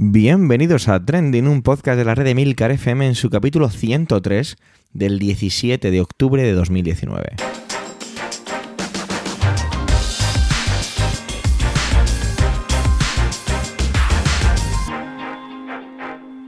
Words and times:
Bienvenidos 0.00 0.86
a 0.86 1.04
Trending, 1.04 1.48
un 1.48 1.62
podcast 1.62 1.98
de 1.98 2.04
la 2.04 2.14
red 2.14 2.24
de 2.24 2.36
Milcar 2.36 2.70
FM 2.70 3.04
en 3.04 3.14
su 3.16 3.30
capítulo 3.30 3.68
103 3.68 4.56
del 4.92 5.18
17 5.18 5.90
de 5.90 6.00
octubre 6.00 6.40
de 6.40 6.52
2019. 6.52 7.30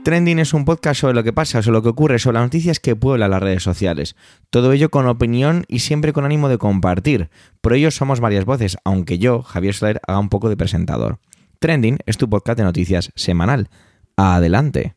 Trending 0.05 0.39
es 0.39 0.53
un 0.53 0.63
podcast 0.63 1.01
sobre 1.01 1.13
lo 1.13 1.23
que 1.25 1.33
pasa, 1.33 1.61
sobre 1.61 1.75
lo 1.75 1.83
que 1.83 1.89
ocurre, 1.89 2.19
sobre 2.19 2.35
las 2.35 2.43
noticias 2.43 2.79
que 2.79 2.95
pueblan 2.95 3.31
las 3.31 3.43
redes 3.43 3.63
sociales. 3.63 4.15
Todo 4.49 4.71
ello 4.71 4.89
con 4.89 5.07
opinión 5.07 5.65
y 5.67 5.79
siempre 5.79 6.13
con 6.13 6.23
ánimo 6.23 6.47
de 6.47 6.57
compartir. 6.57 7.29
Por 7.59 7.73
ello 7.73 7.91
somos 7.91 8.21
varias 8.21 8.45
voces, 8.45 8.77
aunque 8.85 9.19
yo, 9.19 9.41
Javier 9.41 9.73
Soler, 9.73 9.99
haga 10.07 10.19
un 10.19 10.29
poco 10.29 10.47
de 10.47 10.55
presentador. 10.55 11.19
Trending 11.61 11.99
es 12.07 12.17
tu 12.17 12.27
podcast 12.27 12.57
de 12.57 12.63
noticias 12.63 13.11
semanal. 13.15 13.69
Adelante. 14.17 14.95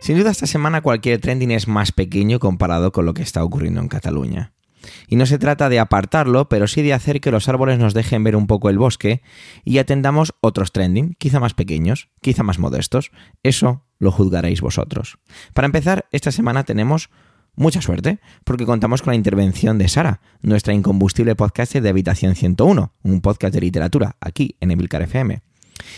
Sin 0.00 0.18
duda 0.18 0.32
esta 0.32 0.48
semana 0.48 0.80
cualquier 0.80 1.20
trending 1.20 1.52
es 1.52 1.68
más 1.68 1.92
pequeño 1.92 2.40
comparado 2.40 2.90
con 2.90 3.06
lo 3.06 3.14
que 3.14 3.22
está 3.22 3.44
ocurriendo 3.44 3.80
en 3.80 3.86
Cataluña. 3.86 4.54
Y 5.06 5.14
no 5.14 5.24
se 5.26 5.38
trata 5.38 5.68
de 5.68 5.78
apartarlo, 5.78 6.48
pero 6.48 6.66
sí 6.66 6.82
de 6.82 6.94
hacer 6.94 7.20
que 7.20 7.30
los 7.30 7.48
árboles 7.48 7.78
nos 7.78 7.94
dejen 7.94 8.24
ver 8.24 8.34
un 8.34 8.48
poco 8.48 8.70
el 8.70 8.78
bosque 8.78 9.22
y 9.62 9.78
atendamos 9.78 10.34
otros 10.40 10.72
trending, 10.72 11.14
quizá 11.16 11.38
más 11.38 11.54
pequeños, 11.54 12.08
quizá 12.20 12.42
más 12.42 12.58
modestos. 12.58 13.12
Eso 13.44 13.84
lo 14.00 14.10
juzgaréis 14.10 14.62
vosotros. 14.62 15.18
Para 15.52 15.66
empezar, 15.66 16.06
esta 16.10 16.32
semana 16.32 16.64
tenemos 16.64 17.08
mucha 17.56 17.80
suerte, 17.80 18.18
porque 18.44 18.66
contamos 18.66 19.02
con 19.02 19.12
la 19.12 19.16
intervención 19.16 19.78
de 19.78 19.88
Sara, 19.88 20.20
nuestra 20.42 20.74
incombustible 20.74 21.36
podcaster 21.36 21.82
de 21.82 21.88
Habitación 21.88 22.34
101, 22.34 22.92
un 23.02 23.20
podcast 23.20 23.54
de 23.54 23.60
literatura, 23.60 24.16
aquí 24.20 24.56
en 24.60 24.70
Emilcar 24.70 25.02
FM. 25.02 25.42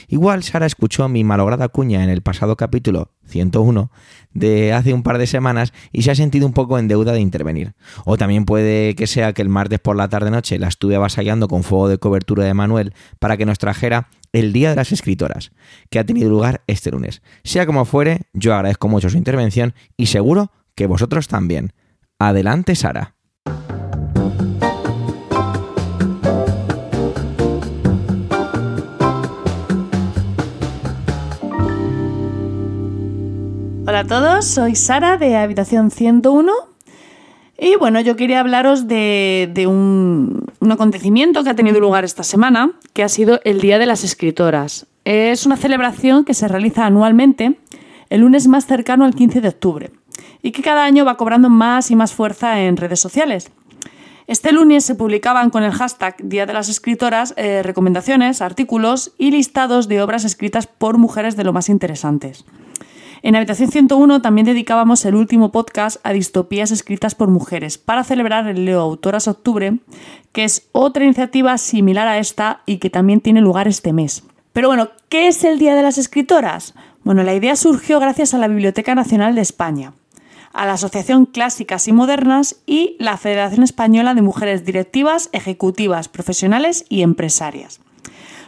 Igual 0.09 0.43
Sara 0.43 0.67
escuchó 0.67 1.09
mi 1.09 1.25
malograda 1.25 1.69
cuña 1.69 2.03
en 2.03 2.11
el 2.11 2.23
pasado 2.23 2.57
capítulo 2.57 3.13
101 3.27 3.91
de 4.33 4.73
hace 4.73 4.93
un 4.93 5.03
par 5.03 5.19
de 5.19 5.27
semanas 5.27 5.73
y 5.93 6.03
se 6.03 6.11
ha 6.11 6.15
sentido 6.15 6.47
un 6.47 6.53
poco 6.53 6.79
en 6.79 6.89
deuda 6.89 7.13
de 7.13 7.21
intervenir. 7.21 7.75
O 8.05 8.17
también 8.17 8.45
puede 8.45 8.95
que 8.95 9.07
sea 9.07 9.33
que 9.33 9.43
el 9.43 9.49
martes 9.49 9.81
por 9.81 9.97
la 9.97 10.09
tarde-noche 10.09 10.59
la 10.59 10.69
estuve 10.69 10.97
avasallando 10.97 11.49
con 11.49 11.63
fuego 11.63 11.89
de 11.89 11.99
cobertura 11.99 12.45
de 12.45 12.55
Manuel 12.55 12.95
para 13.19 13.37
que 13.37 13.47
nos 13.47 13.59
trajera 13.59 14.09
el 14.33 14.53
Día 14.53 14.71
de 14.71 14.77
las 14.77 14.93
Escritoras, 14.93 15.53
que 15.89 15.99
ha 15.99 16.05
tenido 16.05 16.29
lugar 16.29 16.63
este 16.67 16.91
lunes. 16.91 17.23
Sea 17.43 17.67
como 17.67 17.85
fuere, 17.85 18.23
yo 18.35 18.55
agradezco 18.55 18.89
mucho 18.89 19.09
su 19.09 19.17
intervención 19.17 19.75
y 19.97 20.07
seguro 20.07 20.53
que 20.77 20.87
vosotros 20.87 21.27
también. 21.27 21.73
Adelante, 22.19 22.77
Sara. 22.77 23.15
Hola 33.89 34.01
a 34.01 34.05
todos, 34.05 34.45
soy 34.45 34.75
Sara 34.75 35.17
de 35.17 35.37
Habitación 35.37 35.91
101 35.91 36.53
y 37.59 37.77
bueno, 37.77 38.01
yo 38.01 38.17
quería 38.17 38.41
hablaros 38.41 38.87
de, 38.87 39.65
un, 39.67 40.45
un, 40.61 40.73
acontecimiento 40.73 41.43
que 41.43 41.51
ha 41.51 41.55
tenido 41.55 41.81
lugar 41.81 42.05
esta 42.05 42.23
semana, 42.23 42.73
que 42.93 43.03
ha 43.03 43.09
sido 43.09 43.41
el 43.45 43.61
Día 43.61 43.79
de 43.79 43.87
las 43.87 44.05
Escritoras. 44.05 44.87
Es 45.05 45.47
una 45.47 45.57
celebración 45.57 46.25
que 46.25 46.35
se 46.35 46.49
realiza 46.49 46.85
anualmente 46.85 47.59
el 48.11 48.21
lunes 48.21 48.49
más 48.49 48.67
cercano 48.67 49.05
al 49.07 49.15
15 49.15 49.41
de 49.41 49.49
octubre 49.49 49.91
y 50.47 50.53
que 50.53 50.63
cada 50.63 50.85
año 50.85 51.05
va 51.05 51.17
cobrando 51.17 51.51
más 51.51 51.91
y 51.91 51.97
más 51.97 52.15
fuerza 52.15 52.61
en 52.61 52.77
redes 52.77 53.01
sociales. 53.01 53.51
Este 54.29 54.53
lunes 54.53 54.85
se 54.85 54.95
publicaban 54.95 55.51
con 55.51 55.65
el 55.65 55.73
hashtag 55.73 56.15
Día 56.23 56.47
de 56.47 56.53
las 56.53 56.69
Escritoras 56.69 57.35
eh, 57.37 57.65
recomendaciones, 57.65 58.41
artículos 58.41 59.13
y 59.19 59.33
listados 59.33 59.89
de 59.89 60.01
obras 60.01 60.25
escritas 60.25 60.69
por 60.69 60.99
mujeres 60.99 61.35
de 61.35 61.43
lo 61.43 61.53
más 61.53 61.69
interesantes. 61.69 62.45
En 63.23 63.35
Habitación 63.35 63.73
101 63.73 64.23
también 64.23 64.45
dedicábamos 64.45 65.05
el 65.05 65.17
último 65.17 65.51
podcast 65.51 65.97
a 66.05 66.13
distopías 66.13 66.71
escritas 66.71 67.17
por 67.17 67.27
mujeres 67.27 67.77
para 67.77 68.05
celebrar 68.05 68.47
el 68.47 68.67
Leo 68.67 68.83
Autoras 68.83 69.27
Octubre, 69.27 69.79
que 70.31 70.45
es 70.45 70.69
otra 70.71 71.03
iniciativa 71.03 71.59
similar 71.59 72.07
a 72.07 72.19
esta 72.19 72.61
y 72.67 72.79
que 72.79 72.89
también 72.89 73.21
tiene 73.21 73.41
lugar 73.41 73.67
este 73.67 73.93
mes. 73.93 74.23
Pero 74.53 74.69
bueno, 74.69 74.91
¿qué 75.09 75.27
es 75.27 75.43
el 75.43 75.59
Día 75.59 75.75
de 75.75 75.83
las 75.83 75.99
Escritoras? 75.99 76.75
Bueno, 77.03 77.25
la 77.25 77.35
idea 77.35 77.57
surgió 77.57 77.99
gracias 77.99 78.33
a 78.33 78.39
la 78.39 78.47
Biblioteca 78.49 78.95
Nacional 78.95 79.35
de 79.35 79.41
España, 79.41 79.93
a 80.57 80.65
la 80.65 80.73
Asociación 80.73 81.27
Clásicas 81.27 81.87
y 81.87 81.93
Modernas 81.93 82.57
y 82.67 82.97
la 82.99 83.19
Federación 83.19 83.63
Española 83.63 84.15
de 84.15 84.23
Mujeres 84.23 84.65
Directivas, 84.65 85.29
Ejecutivas, 85.33 86.09
Profesionales 86.09 86.87
y 86.89 87.03
Empresarias. 87.03 87.81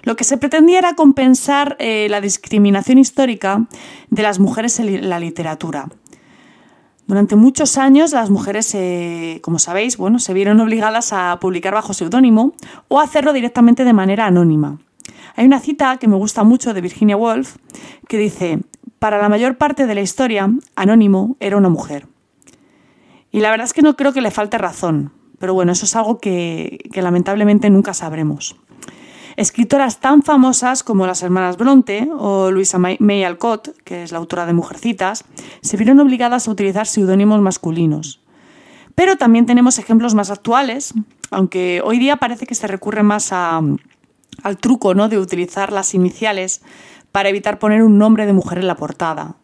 Lo 0.03 0.17
que 0.17 0.25
se 0.25 0.39
pretendía 0.39 0.79
era 0.79 0.95
compensar 0.95 1.77
eh, 1.79 2.07
la 2.09 2.23
discriminación 2.23 2.97
histórica 2.99 3.67
de 4.09 4.23
las 4.23 4.39
mujeres 4.39 4.81
en 4.81 5.11
la 5.11 5.21
literatura. 5.21 5.89
Durante 7.07 7.37
muchos 7.37 7.77
años 7.77 8.13
las 8.13 8.31
mujeres, 8.31 8.75
como 9.43 9.59
sabéis, 9.59 9.97
bueno, 9.99 10.19
se 10.19 10.33
vieron 10.33 10.61
obligadas 10.61 11.13
a 11.13 11.39
publicar 11.41 11.75
bajo 11.75 11.93
seudónimo 11.93 12.55
o 12.89 13.01
a 13.01 13.05
hacerlo 13.05 13.35
directamente 13.35 13.85
de 13.85 13.93
manera 13.93 14.27
anónima. 14.27 14.79
Hay 15.37 15.47
una 15.47 15.61
cita 15.61 15.99
que 15.99 16.09
me 16.09 16.17
gusta 16.17 16.43
mucho 16.43 16.75
de 16.75 16.81
Virginia 16.81 17.17
Woolf 17.17 17.57
que 18.09 18.19
dice, 18.19 18.61
para 18.99 19.19
la 19.19 19.29
mayor 19.29 19.57
parte 19.57 19.87
de 19.87 19.95
la 19.95 20.01
historia, 20.01 20.51
Anónimo 20.77 21.37
era 21.41 21.57
una 21.57 21.69
mujer. 21.69 22.07
Y 23.31 23.41
la 23.41 23.51
verdad 23.51 23.67
es 23.67 23.73
que 23.73 23.83
no 23.83 23.97
creo 23.97 24.13
que 24.13 24.21
le 24.21 24.31
falte 24.31 24.59
razón, 24.59 25.13
pero 25.39 25.55
bueno, 25.55 25.73
eso 25.73 25.85
es 25.85 25.95
algo 25.97 26.19
que 26.19 26.91
lamentablemente 26.95 27.71
nunca 27.71 27.95
sabremos. 27.95 28.57
Escritoras 29.39 30.01
tan 30.01 30.25
famosas 30.25 30.83
como 30.83 31.07
las 31.07 31.23
hermanas 31.23 31.57
Bronte 31.57 32.09
o 32.19 32.51
Luisa 32.51 32.77
May 32.81 33.23
Alcott, 33.23 33.69
que 33.85 34.03
es 34.03 34.11
la 34.11 34.19
autora 34.19 34.47
de 34.47 34.53
Mujercitas, 34.53 35.25
se 35.61 35.77
vieron 35.77 36.01
obligadas 36.01 36.49
a 36.49 36.51
utilizar 36.51 36.89
seudónimos 36.89 37.41
masculinos. 37.41 38.21
Pero 38.97 39.15
también 39.15 39.47
tenemos 39.47 39.79
ejemplos 39.79 40.17
más 40.17 40.33
actuales, 40.33 40.93
aunque 41.31 41.81
hoy 41.85 42.01
día 42.01 42.17
parece 42.17 42.49
que 42.49 42.57
se 42.57 42.67
recurre 42.67 43.05
más 43.05 43.33
al 43.33 43.79
truco 44.61 44.95
¿no? 44.95 45.09
de 45.09 45.21
utilizar 45.21 45.73
las 45.73 45.95
iniciales 45.95 46.61
para 47.19 47.31
evitar 47.31 47.59
poner 47.59 47.83
un 47.83 47.99
nombre 47.99 48.27
de 48.27 48.33
mujer 48.33 48.59
en 48.59 48.69
la 48.69 48.77
portada, 48.77 49.35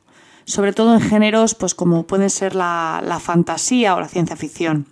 sobre 0.44 0.72
todo 0.72 0.94
en 0.94 1.00
géneros 1.00 1.56
pues, 1.56 1.74
como 1.74 2.06
pueden 2.06 2.30
ser 2.30 2.54
la, 2.54 3.02
la 3.04 3.18
fantasía 3.18 3.96
o 3.96 4.00
la 4.00 4.06
ciencia 4.06 4.36
ficción. 4.36 4.86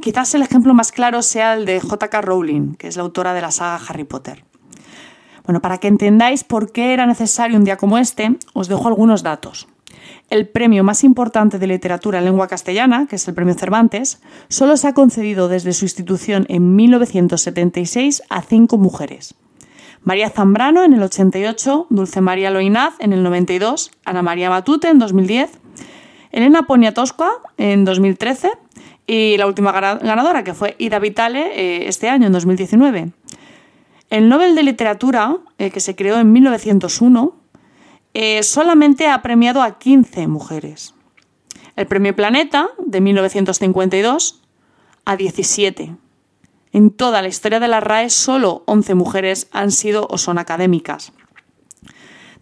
Quizás 0.00 0.34
el 0.34 0.42
ejemplo 0.42 0.74
más 0.74 0.90
claro 0.90 1.22
sea 1.22 1.54
el 1.54 1.64
de 1.64 1.78
J.K. 1.78 2.22
Rowling, 2.22 2.74
que 2.74 2.88
es 2.88 2.96
la 2.96 3.04
autora 3.04 3.34
de 3.34 3.40
la 3.40 3.52
saga 3.52 3.80
Harry 3.86 4.02
Potter. 4.02 4.44
Bueno, 5.44 5.62
para 5.62 5.78
que 5.78 5.86
entendáis 5.86 6.42
por 6.42 6.72
qué 6.72 6.92
era 6.92 7.06
necesario 7.06 7.56
un 7.56 7.62
día 7.62 7.76
como 7.76 7.98
este, 7.98 8.36
os 8.52 8.66
dejo 8.66 8.88
algunos 8.88 9.22
datos. 9.22 9.68
El 10.28 10.48
premio 10.48 10.82
más 10.82 11.04
importante 11.04 11.60
de 11.60 11.68
literatura 11.68 12.18
en 12.18 12.24
lengua 12.24 12.48
castellana, 12.48 13.06
que 13.08 13.14
es 13.14 13.28
el 13.28 13.34
Premio 13.34 13.54
Cervantes, 13.54 14.20
solo 14.48 14.76
se 14.76 14.88
ha 14.88 14.92
concedido 14.92 15.46
desde 15.46 15.72
su 15.72 15.84
institución 15.84 16.46
en 16.48 16.74
1976 16.74 18.24
a 18.28 18.42
cinco 18.42 18.76
mujeres. 18.76 19.36
María 20.04 20.28
Zambrano 20.28 20.84
en 20.84 20.92
el 20.92 21.02
88, 21.02 21.86
Dulce 21.88 22.20
María 22.20 22.50
Loinaz 22.50 22.94
en 22.98 23.14
el 23.14 23.22
92, 23.22 23.90
Ana 24.04 24.22
María 24.22 24.50
Matute 24.50 24.88
en 24.88 24.98
2010, 24.98 25.50
Elena 26.30 26.66
Poniatowska 26.66 27.30
en 27.56 27.86
2013 27.86 28.50
y 29.06 29.36
la 29.38 29.46
última 29.46 29.72
ganadora, 29.72 30.44
que 30.44 30.52
fue 30.52 30.76
Ida 30.78 30.98
Vitale, 30.98 31.52
eh, 31.54 31.88
este 31.88 32.08
año, 32.10 32.26
en 32.26 32.32
2019. 32.32 33.12
El 34.10 34.28
Nobel 34.28 34.54
de 34.54 34.62
Literatura, 34.62 35.38
eh, 35.58 35.70
que 35.70 35.80
se 35.80 35.96
creó 35.96 36.18
en 36.18 36.32
1901, 36.32 37.34
eh, 38.12 38.42
solamente 38.42 39.08
ha 39.08 39.22
premiado 39.22 39.62
a 39.62 39.78
15 39.78 40.28
mujeres. 40.28 40.94
El 41.76 41.86
Premio 41.86 42.14
Planeta, 42.14 42.68
de 42.78 43.00
1952, 43.00 44.42
a 45.04 45.16
17. 45.16 45.96
En 46.74 46.90
toda 46.90 47.22
la 47.22 47.28
historia 47.28 47.60
de 47.60 47.68
la 47.68 47.78
RAE, 47.78 48.10
solo 48.10 48.64
11 48.66 48.96
mujeres 48.96 49.46
han 49.52 49.70
sido 49.70 50.08
o 50.10 50.18
son 50.18 50.38
académicas. 50.38 51.12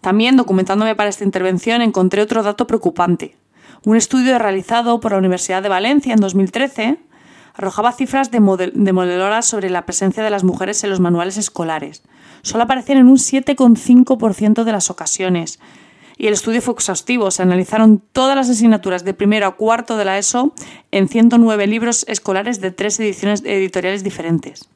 También, 0.01 0.37
documentándome 0.37 0.95
para 0.95 1.11
esta 1.11 1.23
intervención, 1.23 1.83
encontré 1.83 2.23
otro 2.23 2.41
dato 2.41 2.65
preocupante. 2.65 3.37
Un 3.85 3.95
estudio 3.95 4.39
realizado 4.39 4.99
por 4.99 5.11
la 5.11 5.19
Universidad 5.19 5.61
de 5.61 5.69
Valencia 5.69 6.13
en 6.13 6.19
2013 6.19 6.97
arrojaba 7.53 7.91
cifras 7.91 8.31
de 8.31 8.71
demoleladoras 8.73 9.45
sobre 9.45 9.69
la 9.69 9.85
presencia 9.85 10.23
de 10.23 10.31
las 10.31 10.43
mujeres 10.43 10.83
en 10.83 10.89
los 10.89 10.99
manuales 10.99 11.37
escolares. 11.37 12.01
Solo 12.41 12.63
aparecían 12.63 12.97
en 12.97 13.09
un 13.09 13.17
7,5% 13.17 14.63
de 14.63 14.71
las 14.71 14.89
ocasiones. 14.89 15.59
Y 16.17 16.27
el 16.27 16.33
estudio 16.33 16.61
fue 16.61 16.73
exhaustivo. 16.73 17.31
Se 17.31 17.41
analizaron 17.41 18.01
todas 18.11 18.35
las 18.35 18.49
asignaturas 18.49 19.03
de 19.03 19.13
primero 19.13 19.47
a 19.47 19.55
cuarto 19.55 19.97
de 19.97 20.05
la 20.05 20.17
ESO 20.17 20.53
en 20.91 21.07
109 21.07 21.67
libros 21.67 22.05
escolares 22.07 22.61
de 22.61 22.71
tres 22.71 22.99
ediciones 22.99 23.41
editoriales 23.45 24.03
diferentes. 24.03 24.69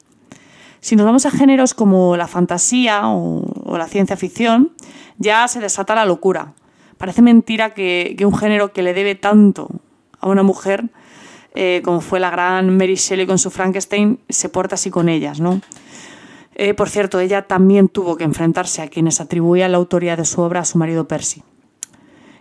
Si 0.80 0.96
nos 0.96 1.06
vamos 1.06 1.26
a 1.26 1.30
géneros 1.30 1.74
como 1.74 2.16
la 2.16 2.28
fantasía 2.28 3.02
o 3.04 3.76
la 3.76 3.88
ciencia 3.88 4.16
ficción, 4.16 4.72
ya 5.18 5.46
se 5.48 5.60
desata 5.60 5.94
la 5.94 6.06
locura. 6.06 6.54
Parece 6.96 7.22
mentira 7.22 7.74
que, 7.74 8.16
un 8.24 8.36
género 8.36 8.72
que 8.72 8.82
le 8.82 8.92
debe 8.92 9.14
tanto 9.14 9.68
a 10.20 10.28
una 10.28 10.42
mujer, 10.42 10.84
eh, 11.54 11.80
como 11.84 12.00
fue 12.00 12.18
la 12.18 12.30
gran 12.30 12.76
Mary 12.76 12.96
Shelley 12.96 13.26
con 13.26 13.38
su 13.38 13.50
Frankenstein, 13.50 14.18
se 14.28 14.48
porta 14.48 14.74
así 14.74 14.90
con 14.90 15.08
ellas, 15.08 15.40
¿no? 15.40 15.60
Eh, 16.60 16.74
por 16.74 16.90
cierto, 16.90 17.20
ella 17.20 17.42
también 17.42 17.88
tuvo 17.88 18.16
que 18.16 18.24
enfrentarse 18.24 18.82
a 18.82 18.88
quienes 18.88 19.20
atribuían 19.20 19.70
la 19.70 19.78
autoría 19.78 20.16
de 20.16 20.24
su 20.24 20.42
obra 20.42 20.60
a 20.60 20.64
su 20.64 20.76
marido 20.76 21.06
Percy. 21.06 21.44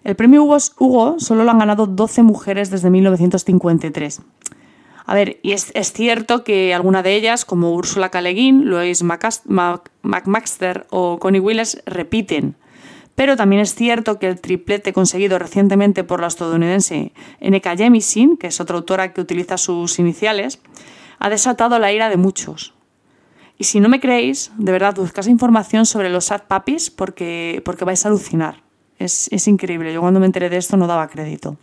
El 0.04 0.16
premio 0.16 0.44
Hugo, 0.44 1.19
solo 1.19 1.44
lo 1.44 1.52
han 1.52 1.60
ganado 1.60 1.86
12 1.86 2.24
mujeres 2.24 2.72
desde 2.72 2.90
1953. 2.90 4.22
A 5.06 5.14
ver, 5.14 5.40
y 5.44 5.52
es, 5.52 5.72
cierto 5.94 6.44
que 6.44 6.74
alguna 6.74 7.04
de 7.04 7.16
ellas, 7.16 7.46
como 7.46 7.74
Ursula 7.74 8.10
K. 8.10 8.22
Le 8.22 8.34
Louise 8.34 9.06
McMaster 9.06 10.88
o 10.90 11.19
Connie 11.19 11.40
Willis, 11.40 11.81
repiten. 11.86 12.56
Pero 13.14 13.36
también 13.36 13.62
es 13.62 13.75
cierto 13.75 14.18
que 14.18 14.28
el 14.28 14.42
triplete 14.42 14.94
conseguido 14.94 15.38
recientemente 15.38 16.04
por 16.04 16.22
la 16.22 16.28
estadounidense 16.28 17.14
N.K. 17.40 17.78
Jemisin, 17.78 18.38
que 18.38 18.48
es 18.48 18.60
otra 18.60 18.78
autora 18.78 19.14
que 19.14 19.22
utiliza 19.22 19.58
sus 19.58 20.00
iniciales, 20.00 20.60
ha 21.19 21.30
desatado 21.30 21.78
la 21.78 21.92
ira 21.92 22.10
de 22.10 22.18
muchos. 22.18 22.76
Y 23.57 23.63
si 23.63 23.80
no 23.80 23.89
me 23.89 24.00
creéis, 24.00 24.51
de 24.57 24.71
verdad, 24.71 24.95
buscad 24.95 25.25
información 25.25 25.86
sobre 25.86 26.09
los 26.09 26.25
sad 26.25 26.44
puppies 26.44 26.92
porque, 26.92 27.62
porque 27.65 27.86
vais 27.86 28.06
a 28.06 28.09
alucinar. 28.09 28.62
Es, 29.00 29.48
increíble. 29.48 29.94
Yo 29.94 30.01
cuando 30.01 30.19
me 30.19 30.25
enteré 30.25 30.50
de 30.50 30.57
esto 30.57 30.77
no 30.77 30.88
daba 30.88 31.07
crédito. 31.07 31.57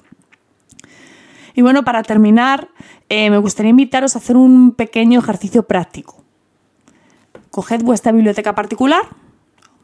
Y 1.55 1.63
bueno, 1.63 1.85
para 1.85 2.03
terminar, 2.03 2.69
eh, 3.09 3.31
me 3.31 3.39
gustaría 3.39 3.71
invitaros 3.71 4.15
a 4.15 4.19
hacer 4.19 4.37
un 4.37 4.73
pequeño 4.73 5.21
ejercicio 5.21 5.65
práctico. 5.65 6.25
Coged 7.51 7.83
vuestra 7.83 8.11
biblioteca 8.11 8.57
particular, 8.57 9.03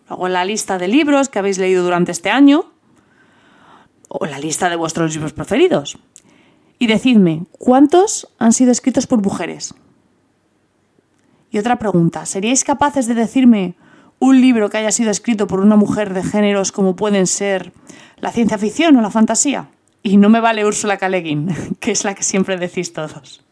luego 0.08 0.28
la 0.28 0.44
lista 0.44 0.78
de 0.78 0.88
libros 0.88 1.28
que 1.28 1.38
habéis 1.38 1.58
leído 1.58 1.84
durante 1.84 2.10
este 2.10 2.30
año, 2.30 2.64
o 4.08 4.26
la 4.26 4.40
lista 4.40 4.68
de 4.68 4.74
vuestros 4.74 5.14
libros 5.14 5.32
preferidos, 5.32 5.96
y 6.80 6.88
decidme, 6.88 7.44
¿cuántos 7.52 8.28
han 8.38 8.52
sido 8.52 8.72
escritos 8.72 9.06
por 9.06 9.22
mujeres? 9.22 9.74
Y 11.50 11.58
otra 11.58 11.78
pregunta, 11.78 12.26
¿seríais 12.26 12.64
capaces 12.64 13.06
de 13.06 13.14
decirme 13.14 13.74
un 14.18 14.40
libro 14.40 14.70
que 14.70 14.78
haya 14.78 14.92
sido 14.92 15.10
escrito 15.10 15.46
por 15.46 15.60
una 15.60 15.76
mujer 15.76 16.14
de 16.14 16.22
géneros 16.22 16.72
como 16.72 16.96
pueden 16.96 17.26
ser 17.26 17.72
la 18.18 18.30
ciencia 18.30 18.58
ficción 18.58 18.96
o 18.96 19.00
la 19.00 19.10
fantasía? 19.10 19.68
Y 20.02 20.16
no 20.16 20.28
me 20.28 20.40
vale 20.40 20.64
Úrsula 20.64 20.96
K. 20.96 21.10
que 21.80 21.90
es 21.90 22.04
la 22.04 22.14
que 22.14 22.22
siempre 22.22 22.56
decís 22.56 22.92
todos. 22.92 23.44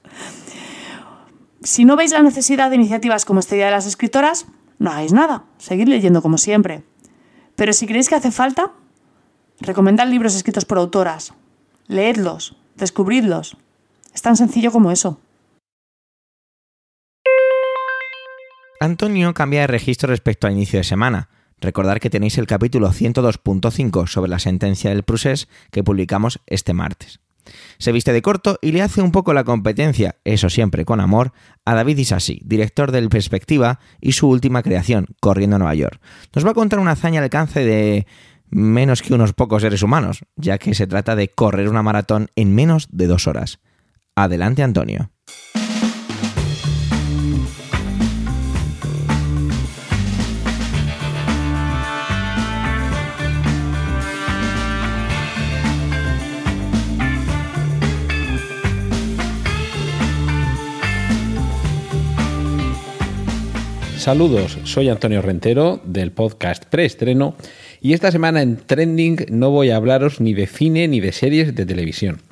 Si 1.63 1.85
no 1.85 1.97
veis 1.97 2.13
la 2.13 2.23
necesidad 2.23 2.71
de 2.71 2.77
iniciativas 2.77 3.25
como 3.25 3.41
este 3.41 3.57
Día 3.57 3.67
de 3.67 3.73
las 3.73 3.87
Escritoras, 3.87 4.47
no 4.79 4.91
hagáis 4.91 5.13
nada, 5.13 5.45
seguid 5.59 5.89
leyendo 5.89 6.23
como 6.23 6.39
siempre. 6.39 6.85
Pero 7.57 7.73
si 7.73 7.87
creéis 7.87 8.09
que 8.09 8.15
hace 8.15 8.31
falta, 8.31 8.73
recomendad 9.61 10.07
libros 10.07 10.37
escritos 10.37 10.65
por 10.65 10.79
autoras, 10.79 11.35
leedlos, 11.89 12.57
descubridlos. 12.77 13.57
Es 14.15 14.23
tan 14.23 14.37
sencillo 14.37 14.71
como 14.71 14.93
eso. 14.93 15.19
Antonio 18.81 19.35
cambia 19.35 19.63
de 19.63 19.67
registro 19.67 20.09
respecto 20.09 20.47
al 20.47 20.53
inicio 20.53 20.79
de 20.79 20.85
semana. 20.85 21.29
Recordad 21.61 21.99
que 21.99 22.11
tenéis 22.11 22.39
el 22.39 22.47
capítulo 22.47 22.91
102.5 22.91 24.07
sobre 24.07 24.31
la 24.31 24.39
sentencia 24.39 24.91
del 24.91 25.03
Prusés 25.03 25.49
que 25.73 25.83
publicamos 25.83 26.41
este 26.47 26.75
martes. 26.75 27.19
Se 27.79 27.91
viste 27.91 28.13
de 28.13 28.23
corto 28.23 28.59
y 28.63 28.71
le 28.71 28.83
hace 28.83 29.03
un 29.03 29.11
poco 29.11 29.33
la 29.33 29.43
competencia, 29.43 30.17
eso 30.25 30.49
siempre 30.49 30.85
con 30.85 31.01
amor, 31.01 31.33
a 31.65 31.75
David 31.75 31.99
Isasi, 31.99 32.41
director 32.45 32.93
del 32.93 33.09
Perspectiva 33.09 33.81
y 34.01 34.13
su 34.13 34.29
última 34.29 34.63
creación, 34.63 35.07
Corriendo 35.21 35.57
a 35.57 35.59
Nueva 35.59 35.75
York. 35.75 36.01
Nos 36.35 36.47
va 36.47 36.51
a 36.51 36.55
contar 36.55 36.79
una 36.79 36.93
hazaña 36.93 37.19
al 37.19 37.25
alcance 37.25 37.65
de 37.65 38.07
menos 38.49 39.03
que 39.03 39.15
unos 39.15 39.33
pocos 39.33 39.63
seres 39.63 39.83
humanos, 39.83 40.21
ya 40.37 40.59
que 40.59 40.75
se 40.75 40.87
trata 40.87 41.17
de 41.17 41.29
correr 41.29 41.69
una 41.69 41.83
maratón 41.83 42.29
en 42.37 42.55
menos 42.55 42.87
de 42.93 43.09
dos 43.09 43.27
horas. 43.27 43.59
Adelante, 44.15 44.63
Antonio. 44.63 45.11
Saludos, 63.99 64.57
soy 64.63 64.89
Antonio 64.89 65.21
Rentero 65.23 65.81
del 65.83 66.13
podcast 66.13 66.65
Preestreno 66.67 67.35
y 67.81 67.95
esta 67.95 68.13
semana 68.13 68.43
en 68.43 68.57
Trending 68.57 69.27
no 69.31 69.51
voy 69.51 69.71
a 69.71 69.77
hablaros 69.77 70.21
ni 70.21 70.35
de 70.35 70.47
cine 70.47 70.87
ni 70.87 71.01
de 71.01 71.11
series 71.11 71.57
de 71.57 71.67
televisión. 71.67 72.23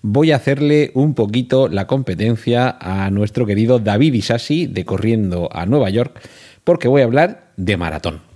Voy 0.00 0.32
a 0.32 0.36
hacerle 0.36 0.92
un 0.94 1.12
poquito 1.12 1.68
la 1.68 1.86
competencia 1.86 2.74
a 2.80 3.10
nuestro 3.10 3.44
querido 3.44 3.78
David 3.78 4.14
Isasi 4.14 4.66
de 4.66 4.86
Corriendo 4.86 5.50
a 5.52 5.66
Nueva 5.66 5.90
York 5.90 6.18
porque 6.64 6.88
voy 6.88 7.02
a 7.02 7.04
hablar 7.04 7.52
de 7.58 7.76
maratón. 7.76 8.29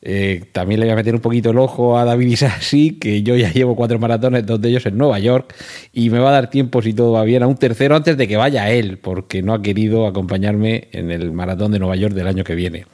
Eh, 0.00 0.44
también 0.52 0.80
le 0.80 0.86
voy 0.86 0.92
a 0.92 0.96
meter 0.96 1.14
un 1.14 1.20
poquito 1.20 1.50
el 1.50 1.58
ojo 1.58 1.98
a 1.98 2.04
David 2.04 2.28
Isasi, 2.28 2.98
que 2.98 3.22
yo 3.22 3.36
ya 3.36 3.52
llevo 3.52 3.74
cuatro 3.74 3.98
maratones, 3.98 4.46
dos 4.46 4.60
de 4.60 4.68
ellos 4.68 4.86
en 4.86 4.96
Nueva 4.96 5.18
York, 5.18 5.54
y 5.92 6.10
me 6.10 6.18
va 6.18 6.30
a 6.30 6.32
dar 6.32 6.50
tiempo, 6.50 6.82
si 6.82 6.92
todo 6.92 7.12
va 7.12 7.24
bien, 7.24 7.42
a 7.42 7.46
un 7.46 7.56
tercero 7.56 7.96
antes 7.96 8.16
de 8.16 8.28
que 8.28 8.36
vaya 8.36 8.70
él, 8.70 8.98
porque 8.98 9.42
no 9.42 9.54
ha 9.54 9.62
querido 9.62 10.06
acompañarme 10.06 10.88
en 10.92 11.10
el 11.10 11.32
maratón 11.32 11.72
de 11.72 11.78
Nueva 11.78 11.96
York 11.96 12.14
del 12.14 12.28
año 12.28 12.44
que 12.44 12.54
viene. 12.54 12.86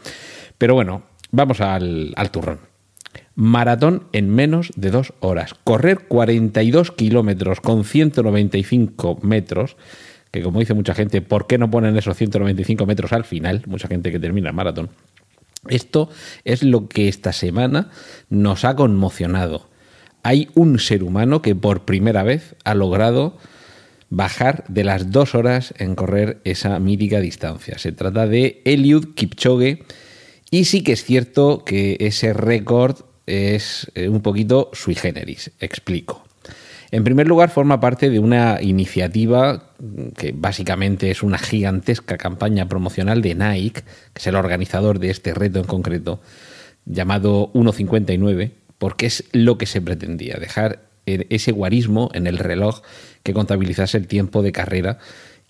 Pero 0.58 0.74
bueno, 0.74 1.02
vamos 1.30 1.60
al, 1.60 2.12
al 2.16 2.30
turrón. 2.30 2.60
Maratón 3.36 4.04
en 4.12 4.30
menos 4.30 4.70
de 4.76 4.90
dos 4.90 5.12
horas. 5.20 5.54
Correr 5.64 6.06
42 6.06 6.92
kilómetros 6.92 7.60
con 7.60 7.84
195 7.84 9.18
metros 9.22 9.76
que 10.34 10.42
como 10.42 10.58
dice 10.58 10.74
mucha 10.74 10.94
gente, 10.94 11.22
¿por 11.22 11.46
qué 11.46 11.58
no 11.58 11.70
ponen 11.70 11.96
esos 11.96 12.16
195 12.16 12.86
metros 12.86 13.12
al 13.12 13.22
final? 13.22 13.62
Mucha 13.66 13.86
gente 13.86 14.10
que 14.10 14.18
termina 14.18 14.48
el 14.48 14.54
maratón. 14.56 14.90
Esto 15.69 16.08
es 16.44 16.62
lo 16.62 16.88
que 16.88 17.08
esta 17.08 17.32
semana 17.32 17.90
nos 18.28 18.64
ha 18.64 18.76
conmocionado. 18.76 19.69
Hay 20.22 20.49
un 20.55 20.78
ser 20.78 21.02
humano 21.02 21.43
que 21.43 21.55
por 21.55 21.84
primera 21.84 22.22
vez 22.22 22.56
ha 22.64 22.75
logrado 22.75 23.37
bajar 24.11 24.64
de 24.69 24.84
las 24.84 25.11
dos 25.11 25.34
horas 25.34 25.75
en 25.78 25.94
correr 25.94 26.40
esa 26.44 26.78
mítica 26.78 27.20
distancia. 27.20 27.78
Se 27.78 27.93
trata 27.93 28.26
de 28.26 28.62
Eliud 28.64 29.14
Kipchoge 29.14 29.84
y 30.50 30.64
sí 30.64 30.82
que 30.82 30.93
es 30.93 31.05
cierto 31.05 31.64
que 31.64 31.96
ese 32.00 32.32
récord 32.32 33.00
es 33.26 33.90
eh, 33.94 34.08
un 34.08 34.22
poquito 34.22 34.70
sui 34.72 34.94
generis. 34.94 35.50
Explico. 35.58 36.25
En 36.90 37.04
primer 37.04 37.26
lugar, 37.26 37.50
forma 37.50 37.81
parte 37.81 38.10
de 38.10 38.19
una 38.19 38.60
iniciativa 38.62 39.70
que 40.16 40.32
básicamente 40.32 41.10
es 41.10 41.22
una 41.22 41.38
gigantesca 41.38 42.16
campaña 42.16 42.69
promocional 42.69 43.22
de 43.22 43.34
Nike, 43.34 43.82
que 43.82 44.20
es 44.20 44.26
el 44.26 44.36
organizador 44.36 44.98
de 44.98 45.10
este 45.10 45.34
reto 45.34 45.58
en 45.58 45.64
concreto, 45.64 46.20
llamado 46.84 47.52
1.59, 47.52 48.52
porque 48.78 49.06
es 49.06 49.25
lo 49.32 49.59
que 49.59 49.66
se 49.66 49.80
pretendía, 49.80 50.37
dejar 50.37 50.80
ese 51.06 51.52
guarismo 51.52 52.11
en 52.14 52.26
el 52.26 52.38
reloj 52.38 52.82
que 53.23 53.35
contabilizase 53.35 53.99
el 53.99 54.06
tiempo 54.06 54.42
de 54.42 54.52
carrera 54.52 54.99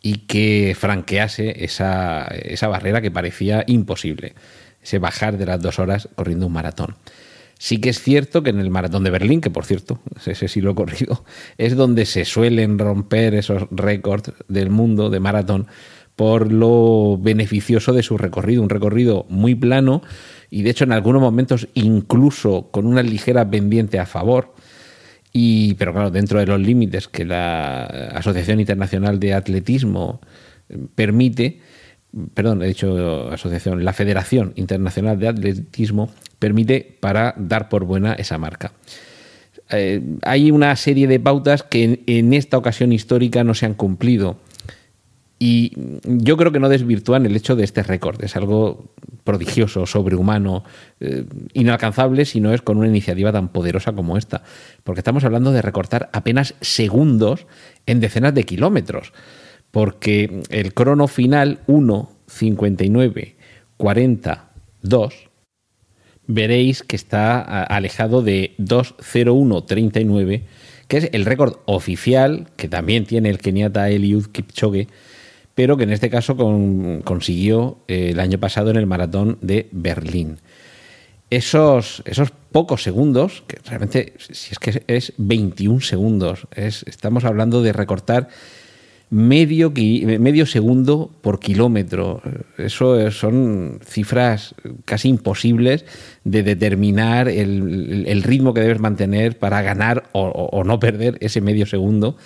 y 0.02 0.26
que 0.26 0.76
franquease 0.78 1.64
esa, 1.64 2.26
esa 2.26 2.68
barrera 2.68 3.00
que 3.00 3.10
parecía 3.10 3.64
imposible, 3.66 4.34
ese 4.82 4.98
bajar 4.98 5.38
de 5.38 5.46
las 5.46 5.62
dos 5.62 5.78
horas 5.78 6.08
corriendo 6.14 6.46
un 6.46 6.52
maratón. 6.52 6.96
Sí 7.64 7.78
que 7.78 7.88
es 7.88 8.02
cierto 8.02 8.42
que 8.42 8.50
en 8.50 8.60
el 8.60 8.68
maratón 8.68 9.04
de 9.04 9.10
Berlín, 9.10 9.40
que 9.40 9.48
por 9.48 9.64
cierto, 9.64 9.98
ese 10.26 10.48
sí 10.48 10.60
lo 10.60 10.72
he 10.72 10.74
corrido, 10.74 11.24
es 11.56 11.74
donde 11.76 12.04
se 12.04 12.26
suelen 12.26 12.78
romper 12.78 13.32
esos 13.34 13.62
récords 13.70 14.34
del 14.48 14.68
mundo 14.68 15.08
de 15.08 15.18
maratón 15.18 15.66
por 16.14 16.52
lo 16.52 17.16
beneficioso 17.18 17.94
de 17.94 18.02
su 18.02 18.18
recorrido, 18.18 18.60
un 18.60 18.68
recorrido 18.68 19.24
muy 19.30 19.54
plano 19.54 20.02
y 20.50 20.60
de 20.60 20.68
hecho 20.68 20.84
en 20.84 20.92
algunos 20.92 21.22
momentos 21.22 21.66
incluso 21.72 22.68
con 22.70 22.86
una 22.86 23.02
ligera 23.02 23.48
pendiente 23.48 23.98
a 23.98 24.04
favor. 24.04 24.52
Y, 25.32 25.72
pero 25.76 25.94
claro, 25.94 26.10
dentro 26.10 26.40
de 26.40 26.46
los 26.46 26.60
límites 26.60 27.08
que 27.08 27.24
la 27.24 27.84
Asociación 28.12 28.60
Internacional 28.60 29.18
de 29.18 29.32
Atletismo 29.32 30.20
permite, 30.94 31.62
perdón, 32.34 32.62
he 32.62 32.66
dicho 32.66 33.30
asociación, 33.30 33.84
la 33.84 33.92
Federación 33.92 34.52
Internacional 34.56 35.18
de 35.18 35.28
Atletismo 35.28 36.10
permite 36.38 36.96
para 37.00 37.34
dar 37.36 37.68
por 37.68 37.84
buena 37.84 38.14
esa 38.14 38.38
marca. 38.38 38.72
Eh, 39.70 40.00
hay 40.22 40.50
una 40.50 40.76
serie 40.76 41.06
de 41.06 41.18
pautas 41.18 41.62
que 41.62 42.02
en, 42.06 42.32
esta 42.32 42.58
ocasión 42.58 42.92
histórica 42.92 43.44
no 43.44 43.54
se 43.54 43.66
han 43.66 43.74
cumplido. 43.74 44.36
Y 45.38 45.72
yo 46.04 46.36
creo 46.36 46.52
que 46.52 46.60
no 46.60 46.68
desvirtúan 46.68 47.26
el 47.26 47.36
hecho 47.36 47.56
de 47.56 47.64
este 47.64 47.82
récord. 47.82 48.22
Es 48.22 48.36
algo 48.36 48.92
prodigioso, 49.24 49.84
sobrehumano, 49.84 50.64
eh, 51.00 51.24
inalcanzable 51.54 52.24
si 52.24 52.40
no 52.40 52.54
es 52.54 52.62
con 52.62 52.78
una 52.78 52.86
iniciativa 52.86 53.32
tan 53.32 53.48
poderosa 53.48 53.92
como 53.92 54.16
esta. 54.16 54.42
Porque 54.84 55.00
estamos 55.00 55.24
hablando 55.24 55.50
de 55.50 55.60
recortar 55.60 56.08
apenas 56.12 56.54
segundos 56.60 57.46
en 57.86 58.00
decenas 58.00 58.32
de 58.32 58.44
kilómetros 58.44 59.12
porque 59.74 60.42
el 60.50 60.72
crono 60.72 61.08
final 61.08 61.58
1, 61.66 62.08
59, 62.28 63.34
40, 63.76 64.50
2, 64.82 65.14
veréis 66.28 66.84
que 66.84 66.94
está 66.94 67.64
alejado 67.64 68.22
de 68.22 68.54
2.01.39, 68.58 70.42
que 70.86 70.96
es 70.96 71.10
el 71.12 71.24
récord 71.24 71.56
oficial 71.64 72.46
que 72.56 72.68
también 72.68 73.04
tiene 73.04 73.30
el 73.30 73.38
keniata 73.38 73.90
Eliud 73.90 74.26
Kipchoge, 74.26 74.86
pero 75.56 75.76
que 75.76 75.82
en 75.82 75.90
este 75.90 76.08
caso 76.08 76.36
consiguió 77.02 77.78
eh, 77.88 78.10
el 78.10 78.20
año 78.20 78.38
pasado 78.38 78.70
en 78.70 78.76
el 78.76 78.86
maratón 78.86 79.38
de 79.40 79.68
Berlín. 79.72 80.38
Esos, 81.30 82.00
esos 82.06 82.30
pocos 82.30 82.84
segundos, 82.84 83.42
que 83.48 83.58
realmente, 83.66 84.12
si 84.18 84.52
es 84.52 84.58
que 84.60 84.84
es 84.86 85.14
21 85.16 85.80
segundos, 85.80 86.46
es, 86.54 86.84
estamos 86.86 87.24
hablando 87.24 87.60
de 87.60 87.72
recortar 87.72 88.28
medio, 89.14 89.72
medio 90.18 90.44
segundo 90.44 91.08
por 91.20 91.38
kilómetro. 91.38 92.20
Eso 92.58 93.12
son 93.12 93.78
cifras 93.86 94.56
casi 94.84 95.08
imposibles 95.08 95.84
de 96.24 96.42
determinar 96.42 97.28
el, 97.28 98.22
ritmo 98.24 98.52
que 98.54 98.60
debes 98.60 98.80
mantener 98.80 99.38
para 99.38 99.62
ganar 99.62 100.04
o, 100.12 100.64
no 100.64 100.80
perder 100.80 101.16
ese 101.20 101.40
medio 101.40 101.64
segundo 101.64 102.16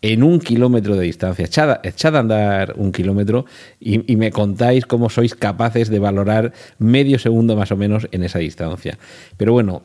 en 0.00 0.22
un 0.22 0.40
kilómetro 0.40 0.96
de 0.96 1.04
distancia. 1.04 1.44
Echad, 1.44 2.16
a 2.16 2.18
andar 2.18 2.72
un 2.78 2.92
kilómetro 2.92 3.44
y, 3.78 4.16
me 4.16 4.30
contáis 4.30 4.86
cómo 4.86 5.10
sois 5.10 5.34
capaces 5.34 5.90
de 5.90 5.98
valorar 5.98 6.54
medio 6.78 7.18
segundo 7.18 7.56
más 7.56 7.72
o 7.72 7.76
menos 7.76 8.08
en 8.10 8.22
esa 8.22 8.38
distancia. 8.38 8.98
Pero 9.36 9.52
bueno, 9.52 9.82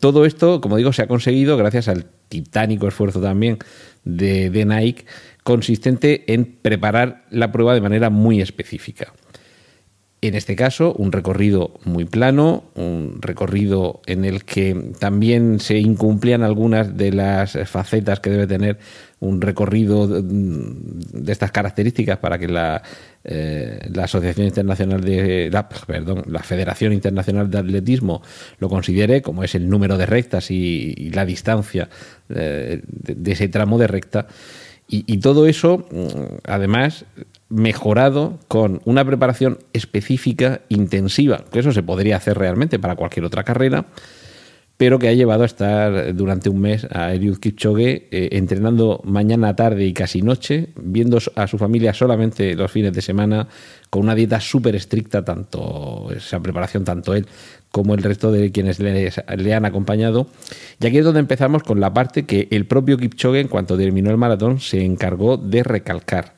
todo 0.00 0.24
esto, 0.24 0.62
como 0.62 0.78
digo, 0.78 0.94
se 0.94 1.02
ha 1.02 1.06
conseguido 1.06 1.58
gracias 1.58 1.86
al 1.88 2.06
titánico 2.30 2.88
esfuerzo 2.88 3.20
también 3.20 3.58
de 4.04 4.64
Nike, 4.64 5.04
consistente 5.48 6.30
en 6.34 6.44
preparar 6.44 7.24
la 7.30 7.50
prueba 7.50 7.72
de 7.72 7.80
manera 7.80 8.10
muy 8.10 8.42
específica. 8.42 9.14
En 10.20 10.34
este 10.34 10.56
caso, 10.56 10.92
un 10.92 11.10
recorrido 11.10 11.80
muy 11.84 12.04
plano, 12.04 12.64
un 12.74 13.16
recorrido 13.22 14.02
en 14.04 14.26
el 14.26 14.44
que 14.44 14.92
también 14.98 15.58
se 15.58 15.78
incumplían 15.78 16.42
algunas 16.42 16.98
de 16.98 17.12
las 17.12 17.56
facetas 17.64 18.20
que 18.20 18.28
debe 18.28 18.46
tener 18.46 18.78
un 19.20 19.40
recorrido 19.40 20.06
de 20.06 21.32
estas 21.32 21.50
características 21.50 22.18
para 22.18 22.38
que 22.38 22.48
la, 22.48 22.82
eh, 23.24 23.88
la 23.90 24.04
Asociación 24.04 24.48
Internacional 24.48 25.00
de 25.00 25.48
la, 25.50 25.66
perdón, 25.66 26.24
la 26.26 26.42
Federación 26.42 26.92
Internacional 26.92 27.48
de 27.48 27.58
Atletismo 27.58 28.20
lo 28.58 28.68
considere, 28.68 29.22
como 29.22 29.44
es 29.44 29.54
el 29.54 29.66
número 29.70 29.96
de 29.96 30.04
rectas 30.04 30.50
y, 30.50 31.10
la 31.10 31.24
distancia 31.24 31.88
eh, 32.28 32.82
de, 32.84 33.32
ese 33.32 33.48
tramo 33.48 33.78
de 33.78 33.86
recta. 33.86 34.26
Y 34.90 35.18
todo 35.18 35.46
eso, 35.46 35.86
mm, 35.90 36.38
además, 36.44 37.04
mejorado 37.48 38.38
con 38.48 38.80
una 38.84 39.04
preparación 39.04 39.58
específica, 39.72 40.62
intensiva, 40.68 41.44
que 41.50 41.60
eso 41.60 41.72
se 41.72 41.82
podría 41.82 42.16
hacer 42.16 42.38
realmente 42.38 42.78
para 42.78 42.96
cualquier 42.96 43.24
otra 43.24 43.44
carrera, 43.44 43.86
pero 44.76 44.98
que 44.98 45.08
ha 45.08 45.12
llevado 45.12 45.42
a 45.42 45.46
estar 45.46 46.14
durante 46.14 46.48
un 46.48 46.60
mes 46.60 46.86
a 46.90 47.12
Eliud 47.12 47.38
Kipchoge 47.38 48.08
eh, 48.12 48.28
entrenando 48.32 49.00
mañana, 49.04 49.56
tarde 49.56 49.84
y 49.84 49.92
casi 49.92 50.22
noche, 50.22 50.68
viendo 50.76 51.18
a 51.34 51.46
su 51.48 51.58
familia 51.58 51.92
solamente 51.92 52.54
los 52.54 52.70
fines 52.70 52.92
de 52.92 53.02
semana, 53.02 53.48
con 53.90 54.02
una 54.02 54.14
dieta 54.14 54.40
súper 54.40 54.76
estricta, 54.76 55.24
tanto 55.24 56.10
esa 56.14 56.38
preparación, 56.40 56.84
tanto 56.84 57.12
él 57.14 57.26
como 57.78 57.94
el 57.94 58.02
resto 58.02 58.30
de 58.30 58.52
quienes 58.52 58.78
le, 58.78 59.12
le, 59.36 59.54
han 59.54 59.64
acompañado. 59.64 60.26
Y 60.80 60.86
aquí 60.86 60.98
es 60.98 61.04
donde 61.04 61.20
empezamos 61.20 61.62
con 61.62 61.80
la 61.80 61.94
parte 61.94 62.26
que 62.26 62.48
el 62.50 62.66
propio 62.66 62.98
Kipchoge, 62.98 63.40
en 63.40 63.48
cuanto 63.48 63.78
terminó 63.78 64.10
el 64.10 64.16
maratón, 64.16 64.60
se 64.60 64.84
encargó 64.84 65.36
de 65.36 65.62
recalcar 65.62 66.34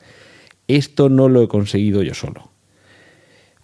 esto 0.75 1.09
no 1.09 1.29
lo 1.29 1.43
he 1.43 1.47
conseguido 1.47 2.03
yo 2.03 2.13
solo. 2.13 2.49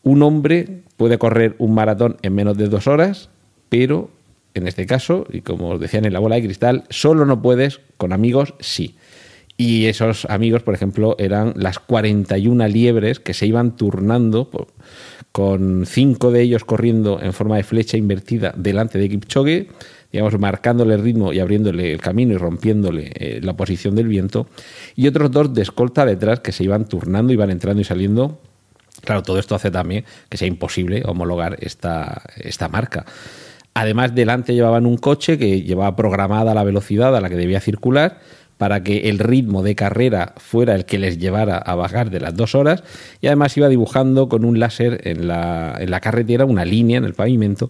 Un 0.03 0.23
hombre 0.23 0.81
puede 0.97 1.17
correr 1.17 1.55
un 1.57 1.73
maratón 1.73 2.17
en 2.21 2.35
menos 2.35 2.57
de 2.57 2.67
dos 2.67 2.87
horas, 2.87 3.29
pero 3.69 4.09
en 4.53 4.67
este 4.67 4.85
caso, 4.85 5.25
y 5.31 5.41
como 5.41 5.69
os 5.69 5.79
decían 5.79 6.05
en 6.05 6.13
la 6.13 6.19
bola 6.19 6.35
de 6.35 6.43
cristal, 6.43 6.83
solo 6.89 7.25
no 7.25 7.41
puedes, 7.41 7.81
con 7.97 8.13
amigos 8.13 8.55
sí. 8.59 8.95
Y 9.57 9.87
esos 9.87 10.25
amigos, 10.25 10.61
por 10.61 10.75
ejemplo, 10.75 11.15
eran 11.17 11.53
las 11.55 11.79
41 11.79 12.67
liebres 12.67 13.19
que 13.19 13.33
se 13.33 13.47
iban 13.47 13.75
turnando, 13.75 14.49
con 15.31 15.85
cinco 15.87 16.31
de 16.31 16.41
ellos 16.41 16.63
corriendo 16.63 17.19
en 17.21 17.33
forma 17.33 17.57
de 17.57 17.63
flecha 17.63 17.97
invertida 17.97 18.53
delante 18.55 18.99
de 18.99 19.09
Kipchoge, 19.09 19.67
digamos, 20.11 20.37
marcándole 20.39 20.93
el 20.93 21.01
ritmo 21.01 21.33
y 21.33 21.39
abriéndole 21.39 21.91
el 21.91 21.99
camino 22.01 22.33
y 22.33 22.37
rompiéndole 22.37 23.11
eh, 23.15 23.39
la 23.41 23.57
posición 23.57 23.95
del 23.95 24.07
viento, 24.07 24.47
y 24.95 25.07
otros 25.07 25.31
dos 25.31 25.53
de 25.53 25.63
escolta 25.63 26.05
detrás 26.05 26.39
que 26.39 26.51
se 26.51 26.63
iban 26.63 26.87
turnando, 26.87 27.33
iban 27.33 27.49
entrando 27.49 27.81
y 27.81 27.83
saliendo. 27.83 28.39
Claro, 29.01 29.23
todo 29.23 29.39
esto 29.39 29.55
hace 29.55 29.71
también 29.71 30.05
que 30.29 30.37
sea 30.37 30.47
imposible 30.47 31.03
homologar 31.05 31.57
esta, 31.61 32.23
esta 32.37 32.69
marca. 32.69 33.05
Además, 33.73 34.15
delante 34.15 34.55
llevaban 34.55 34.87
un 34.87 34.97
coche 34.97 35.37
que 35.37 35.61
llevaba 35.61 35.95
programada 35.95 36.55
la 36.55 36.63
velocidad 36.63 37.15
a 37.15 37.21
la 37.21 37.29
que 37.29 37.35
debía 37.35 37.59
circular 37.59 38.19
para 38.57 38.83
que 38.83 39.09
el 39.09 39.19
ritmo 39.19 39.63
de 39.63 39.75
carrera 39.75 40.33
fuera 40.37 40.75
el 40.75 40.85
que 40.85 40.97
les 40.97 41.17
llevara 41.19 41.57
a 41.57 41.75
bajar 41.75 42.09
de 42.09 42.19
las 42.19 42.35
dos 42.35 42.55
horas 42.55 42.83
y 43.21 43.27
además 43.27 43.55
iba 43.57 43.69
dibujando 43.69 44.29
con 44.29 44.45
un 44.45 44.59
láser 44.59 45.01
en 45.07 45.27
la, 45.27 45.75
en 45.79 45.91
la 45.91 45.99
carretera 45.99 46.45
una 46.45 46.65
línea 46.65 46.97
en 46.97 47.05
el 47.05 47.13
pavimento 47.13 47.69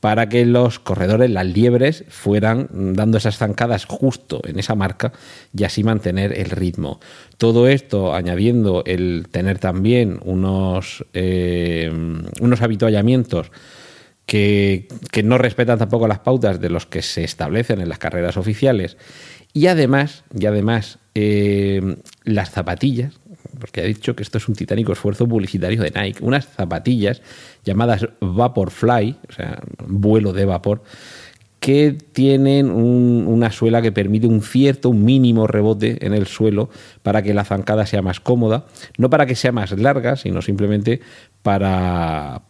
para 0.00 0.30
que 0.30 0.46
los 0.46 0.78
corredores, 0.78 1.30
las 1.30 1.46
liebres, 1.46 2.04
fueran 2.08 2.68
dando 2.94 3.18
esas 3.18 3.36
zancadas 3.36 3.84
justo 3.84 4.40
en 4.44 4.58
esa 4.58 4.74
marca 4.74 5.12
y 5.54 5.64
así 5.64 5.84
mantener 5.84 6.32
el 6.38 6.48
ritmo. 6.50 7.00
Todo 7.36 7.68
esto 7.68 8.14
añadiendo 8.14 8.82
el 8.86 9.26
tener 9.30 9.58
también 9.58 10.18
unos, 10.24 11.04
eh, 11.12 11.92
unos 12.40 12.62
habituallamientos 12.62 13.50
que, 14.30 14.86
no 15.24 15.38
respetan 15.38 15.78
tampoco 15.78 16.06
las 16.06 16.20
pautas 16.20 16.60
de 16.60 16.70
los 16.70 16.86
que 16.86 17.02
se 17.02 17.24
establecen 17.24 17.80
en 17.80 17.88
las 17.88 17.98
carreras 17.98 18.36
oficiales. 18.36 18.96
Y 19.52 19.66
además, 19.66 20.24
además 20.46 20.98
eh, 21.14 21.96
las 22.24 22.50
zapatillas, 22.50 23.20
porque 23.58 23.80
ha 23.80 23.84
dicho 23.84 24.14
que 24.14 24.22
esto 24.22 24.38
es 24.38 24.48
un 24.48 24.54
titánico 24.54 24.92
esfuerzo 24.92 25.26
publicitario 25.26 25.82
de 25.82 25.90
Nike, 25.90 26.24
unas 26.24 26.46
zapatillas 26.46 27.20
llamadas 27.64 28.06
Vaporfly, 28.20 29.16
o 29.28 29.32
sea, 29.32 29.60
vuelo 29.86 30.32
de 30.32 30.44
vapor, 30.44 30.82
que 31.60 31.96
tienen 32.12 32.70
una 32.70 33.52
suela 33.52 33.82
que 33.82 33.92
permite 33.92 34.26
un 34.26 34.40
cierto, 34.40 34.88
un 34.88 35.04
mínimo 35.04 35.46
rebote 35.46 36.04
en 36.06 36.14
el 36.14 36.26
suelo 36.26 36.70
para 37.02 37.22
que 37.22 37.34
la 37.34 37.44
zancada 37.44 37.84
sea 37.84 38.00
más 38.00 38.18
cómoda, 38.18 38.64
no 38.96 39.10
para 39.10 39.26
que 39.26 39.34
sea 39.34 39.52
más 39.52 39.72
larga, 39.72 40.16
sino 40.16 40.40
simplemente 40.40 41.00
para, 41.42 42.42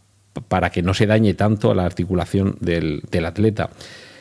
para 0.47 0.71
que 0.71 0.83
no 0.83 0.95
se 0.95 1.07
dañe 1.07 1.35
tanto 1.35 1.73
a 1.73 1.75
la 1.75 1.85
articulación 1.85 2.57
del, 2.61 3.03
del 3.11 3.27
atleta. 3.27 3.71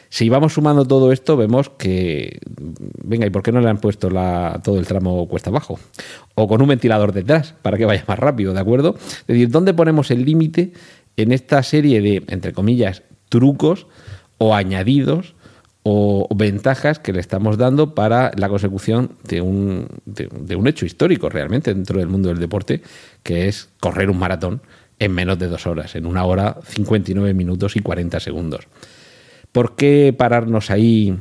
Si 0.10 0.28
vamos 0.28 0.54
sumando 0.54 0.86
todo 0.86 1.12
esto, 1.12 1.38
vemos 1.38 1.70
que, 1.70 2.40
venga, 3.04 3.28
¿y 3.28 3.30
por 3.30 3.44
qué 3.44 3.52
no 3.52 3.62
le 3.62 3.70
han 3.70 3.78
puesto 3.78 4.10
la, 4.10 4.60
todo 4.64 4.80
el 4.80 4.88
tramo 4.88 5.28
cuesta 5.28 5.52
abajo? 5.52 5.80
O 6.34 6.48
con 6.48 6.62
un 6.62 6.68
ventilador 6.68 7.14
detrás, 7.14 7.54
para 7.62 7.78
que 7.78 7.86
vaya 7.86 8.04
más 8.08 8.18
rápido, 8.18 8.54
¿de 8.54 8.60
acuerdo? 8.60 8.96
Es 8.98 9.28
decir, 9.28 9.50
¿dónde 9.50 9.74
ponemos 9.74 10.10
el 10.10 10.26
límite 10.26 10.74
en 11.16 11.32
esta 11.32 11.62
serie 11.62 12.02
de, 12.02 12.24
entre 12.28 12.54
comillas, 12.54 13.04
trucos 13.30 13.86
o 14.40 14.56
añadidos 14.56 15.36
o 15.84 16.28
ventajas 16.36 16.98
que 17.00 17.14
le 17.14 17.20
estamos 17.20 17.58
dando 17.58 17.94
para 17.94 18.32
la 18.36 18.50
consecución 18.50 19.12
de 19.24 19.42
un, 19.42 19.88
de 20.06 20.56
un 20.56 20.68
hecho 20.68 20.86
histórico 20.86 21.30
realmente 21.30 21.74
dentro 21.74 22.00
del 22.00 22.08
mundo 22.08 22.30
del 22.30 22.40
deporte, 22.40 22.82
que 23.22 23.48
es 23.48 23.70
correr 23.80 24.10
un 24.10 24.18
maratón 24.18 24.62
en 25.00 25.14
menos 25.14 25.40
de 25.40 25.48
dos 25.48 25.66
horas, 25.66 25.96
en 25.96 26.06
una 26.06 26.26
hora 26.26 26.58
59 26.66 27.34
minutos 27.34 27.76
y 27.76 27.80
40 27.80 28.20
segundos. 28.20 28.68
¿Por 29.52 29.76
qué 29.76 30.14
pararnos 30.18 30.70
ahí 30.70 31.18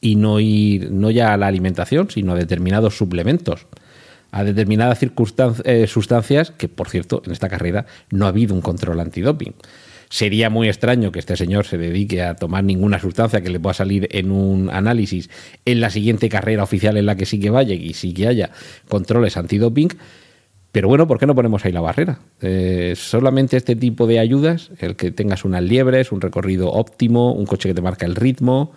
y 0.00 0.16
no 0.16 0.40
ir 0.40 0.90
no 0.90 1.10
ya 1.10 1.32
a 1.32 1.36
la 1.36 1.46
alimentación, 1.46 2.10
sino 2.10 2.32
a 2.32 2.36
determinados 2.36 2.96
suplementos? 2.96 3.66
a 4.32 4.44
determinadas 4.44 4.98
eh, 5.64 5.86
sustancias 5.86 6.50
que, 6.50 6.68
por 6.68 6.90
cierto, 6.90 7.22
en 7.24 7.32
esta 7.32 7.48
carrera 7.48 7.86
no 8.10 8.26
ha 8.26 8.28
habido 8.28 8.54
un 8.54 8.60
control 8.60 9.00
antidoping. 9.00 9.54
Sería 10.10 10.50
muy 10.50 10.68
extraño 10.68 11.10
que 11.10 11.18
este 11.18 11.36
señor 11.36 11.66
se 11.66 11.78
dedique 11.78 12.22
a 12.22 12.36
tomar 12.36 12.62
ninguna 12.62 13.00
sustancia 13.00 13.40
que 13.40 13.48
le 13.48 13.58
pueda 13.58 13.74
salir 13.74 14.08
en 14.12 14.30
un 14.30 14.68
análisis 14.70 15.30
en 15.64 15.80
la 15.80 15.90
siguiente 15.90 16.28
carrera 16.28 16.62
oficial 16.62 16.96
en 16.96 17.06
la 17.06 17.16
que 17.16 17.24
sí 17.24 17.40
que 17.40 17.50
vaya 17.50 17.74
y 17.74 17.94
sí 17.94 18.12
que 18.12 18.28
haya 18.28 18.50
controles 18.88 19.36
antidoping, 19.36 19.88
pero 20.76 20.88
bueno, 20.88 21.08
¿por 21.08 21.18
qué 21.18 21.24
no 21.24 21.34
ponemos 21.34 21.64
ahí 21.64 21.72
la 21.72 21.80
barrera? 21.80 22.18
Eh, 22.42 22.92
solamente 22.98 23.56
este 23.56 23.76
tipo 23.76 24.06
de 24.06 24.18
ayudas, 24.18 24.72
el 24.78 24.94
que 24.94 25.10
tengas 25.10 25.46
unas 25.46 25.62
liebres, 25.62 26.12
un 26.12 26.20
recorrido 26.20 26.70
óptimo, 26.70 27.32
un 27.32 27.46
coche 27.46 27.70
que 27.70 27.74
te 27.74 27.80
marca 27.80 28.04
el 28.04 28.14
ritmo, 28.14 28.72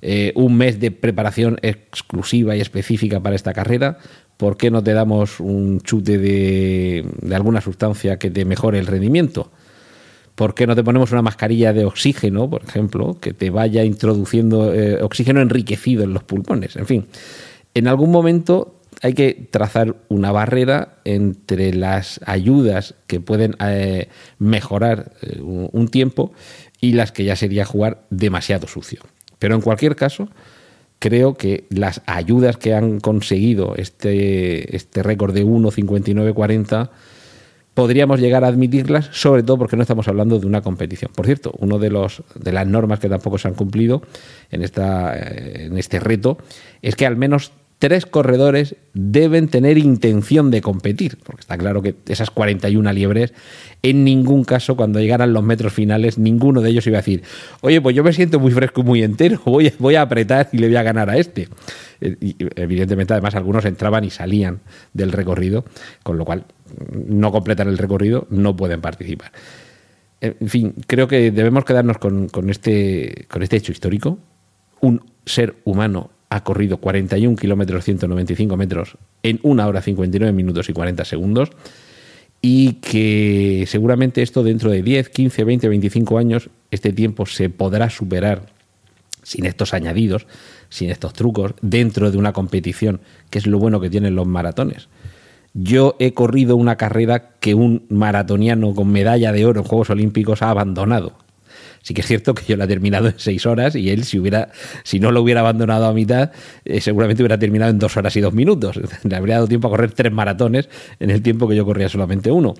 eh, 0.00 0.32
un 0.36 0.56
mes 0.56 0.80
de 0.80 0.90
preparación 0.90 1.58
exclusiva 1.60 2.56
y 2.56 2.62
específica 2.62 3.20
para 3.20 3.36
esta 3.36 3.52
carrera, 3.52 3.98
¿por 4.38 4.56
qué 4.56 4.70
no 4.70 4.82
te 4.82 4.94
damos 4.94 5.38
un 5.38 5.82
chute 5.82 6.16
de, 6.16 7.04
alguna 7.30 7.60
sustancia 7.60 8.18
que 8.18 8.30
te 8.30 8.46
mejore 8.46 8.78
el 8.78 8.86
rendimiento? 8.86 9.50
¿Por 10.34 10.54
qué 10.54 10.66
no 10.66 10.74
te 10.74 10.82
ponemos 10.82 11.12
una 11.12 11.20
mascarilla 11.20 11.74
de 11.74 11.84
oxígeno, 11.84 12.48
por 12.48 12.64
ejemplo, 12.64 13.18
que 13.20 13.34
te 13.34 13.50
vaya 13.50 13.84
introduciendo 13.84 14.72
eh, 14.72 15.02
oxígeno 15.02 15.42
enriquecido 15.42 16.04
en 16.04 16.14
los 16.14 16.22
pulmones? 16.22 16.76
En 16.76 16.86
fin, 16.86 17.06
en 17.74 17.86
algún 17.86 18.10
momento 18.10 18.77
hay 19.02 19.14
que 19.14 19.48
trazar 19.50 19.96
una 20.08 20.32
barrera 20.32 20.98
entre 21.04 21.72
las 21.72 22.20
ayudas 22.26 22.94
que 23.06 23.20
pueden 23.20 23.56
eh, 23.60 24.08
mejorar 24.38 25.12
eh, 25.22 25.40
un 25.40 25.88
tiempo 25.88 26.32
y 26.80 26.92
las 26.92 27.12
que 27.12 27.24
ya 27.24 27.36
sería 27.36 27.64
jugar 27.64 28.04
demasiado 28.10 28.66
sucio. 28.66 29.02
Pero 29.38 29.54
en 29.54 29.60
cualquier 29.60 29.96
caso, 29.96 30.28
creo 30.98 31.34
que 31.34 31.66
las 31.70 32.02
ayudas 32.06 32.56
que 32.56 32.74
han 32.74 33.00
conseguido 33.00 33.74
este, 33.76 34.74
este 34.76 35.02
récord 35.02 35.34
de 35.34 35.44
1.59.40 35.44 36.90
podríamos 37.74 38.18
llegar 38.18 38.42
a 38.42 38.48
admitirlas, 38.48 39.08
sobre 39.12 39.44
todo 39.44 39.58
porque 39.58 39.76
no 39.76 39.82
estamos 39.82 40.08
hablando 40.08 40.40
de 40.40 40.46
una 40.46 40.62
competición. 40.62 41.12
Por 41.14 41.26
cierto, 41.26 41.54
una 41.58 41.78
de, 41.78 41.90
los, 41.90 42.24
de 42.34 42.50
las 42.50 42.66
normas 42.66 42.98
que 42.98 43.08
tampoco 43.08 43.38
se 43.38 43.46
han 43.46 43.54
cumplido 43.54 44.02
en, 44.50 44.62
esta, 44.62 45.16
eh, 45.16 45.66
en 45.66 45.78
este 45.78 46.00
reto 46.00 46.38
es 46.82 46.96
que 46.96 47.06
al 47.06 47.16
menos 47.16 47.52
tres 47.78 48.06
corredores 48.06 48.76
deben 48.92 49.48
tener 49.48 49.78
intención 49.78 50.50
de 50.50 50.60
competir, 50.60 51.18
porque 51.22 51.40
está 51.40 51.56
claro 51.56 51.80
que 51.82 51.94
esas 52.08 52.30
41 52.30 52.92
liebres, 52.92 53.32
en 53.82 54.04
ningún 54.04 54.44
caso, 54.44 54.76
cuando 54.76 55.00
llegaran 55.00 55.32
los 55.32 55.44
metros 55.44 55.72
finales, 55.72 56.18
ninguno 56.18 56.60
de 56.60 56.70
ellos 56.70 56.86
iba 56.86 56.98
a 56.98 57.00
decir, 57.00 57.22
oye, 57.60 57.80
pues 57.80 57.94
yo 57.94 58.02
me 58.02 58.12
siento 58.12 58.40
muy 58.40 58.50
fresco 58.50 58.80
y 58.80 58.84
muy 58.84 59.02
entero, 59.02 59.40
voy 59.44 59.94
a, 59.94 60.02
apretar 60.02 60.48
y 60.52 60.58
le 60.58 60.66
voy 60.66 60.76
a 60.76 60.82
ganar 60.82 61.08
a 61.10 61.16
este. 61.16 61.48
Eh, 62.00 62.16
y, 62.20 62.36
evidentemente, 62.56 63.12
además, 63.12 63.34
algunos 63.36 63.64
entraban 63.64 64.04
y 64.04 64.10
salían 64.10 64.60
del 64.92 65.12
recorrido, 65.12 65.64
con 66.02 66.18
lo 66.18 66.24
cual 66.24 66.46
no 66.92 67.30
completan 67.30 67.68
el 67.68 67.78
recorrido, 67.78 68.26
no 68.30 68.56
pueden 68.56 68.80
participar. 68.80 69.32
En 70.20 70.48
fin, 70.48 70.74
creo 70.88 71.06
que 71.06 71.30
debemos 71.30 71.64
quedarnos 71.64 71.98
con, 71.98 72.28
este, 72.50 73.26
con 73.30 73.44
este 73.44 73.56
hecho 73.56 73.70
histórico. 73.70 74.18
Un 74.80 75.04
ser 75.24 75.54
humano 75.64 76.10
ha 76.30 76.44
corrido 76.44 76.78
41 76.78 77.36
kilómetros 77.36 77.84
195 77.84 78.56
metros 78.56 78.96
en 79.22 79.40
una 79.42 79.66
hora 79.66 79.82
59 79.82 80.32
minutos 80.32 80.68
y 80.68 80.72
40 80.72 81.04
segundos 81.04 81.50
y 82.40 82.74
que 82.74 83.64
seguramente 83.66 84.22
esto 84.22 84.42
dentro 84.42 84.70
de 84.70 84.82
10, 84.82 85.08
15, 85.08 85.44
20, 85.44 85.68
25 85.68 86.18
años, 86.18 86.50
este 86.70 86.92
tiempo 86.92 87.26
se 87.26 87.50
podrá 87.50 87.90
superar 87.90 88.46
sin 89.22 89.44
estos 89.44 89.74
añadidos, 89.74 90.26
sin 90.68 90.90
estos 90.90 91.12
trucos, 91.12 91.54
dentro 91.60 92.10
de 92.10 92.18
una 92.18 92.32
competición, 92.32 93.00
que 93.30 93.38
es 93.38 93.46
lo 93.46 93.58
bueno 93.58 93.80
que 93.80 93.90
tienen 93.90 94.14
los 94.14 94.26
maratones. 94.26 94.88
Yo 95.52 95.96
he 95.98 96.14
corrido 96.14 96.56
una 96.56 96.76
carrera 96.76 97.30
que 97.40 97.54
un 97.54 97.84
maratoniano 97.88 98.74
con 98.74 98.88
medalla 98.88 99.32
de 99.32 99.44
oro 99.44 99.60
en 99.60 99.66
Juegos 99.66 99.90
Olímpicos 99.90 100.42
ha 100.42 100.50
abandonado. 100.50 101.14
Sí 101.82 101.94
que 101.94 102.00
es 102.00 102.06
cierto 102.06 102.34
que 102.34 102.44
yo 102.44 102.56
la 102.56 102.64
he 102.64 102.68
terminado 102.68 103.08
en 103.08 103.14
seis 103.18 103.46
horas 103.46 103.74
y 103.74 103.90
él, 103.90 104.04
si, 104.04 104.18
hubiera, 104.18 104.50
si 104.84 105.00
no 105.00 105.10
lo 105.10 105.22
hubiera 105.22 105.40
abandonado 105.40 105.86
a 105.86 105.92
mitad, 105.92 106.32
eh, 106.64 106.80
seguramente 106.80 107.22
hubiera 107.22 107.38
terminado 107.38 107.70
en 107.70 107.78
dos 107.78 107.96
horas 107.96 108.14
y 108.16 108.20
dos 108.20 108.34
minutos. 108.34 108.78
Le 109.04 109.16
habría 109.16 109.36
dado 109.36 109.48
tiempo 109.48 109.68
a 109.68 109.70
correr 109.70 109.92
tres 109.92 110.12
maratones 110.12 110.68
en 111.00 111.10
el 111.10 111.22
tiempo 111.22 111.48
que 111.48 111.56
yo 111.56 111.64
corría 111.64 111.88
solamente 111.88 112.30
uno. 112.30 112.54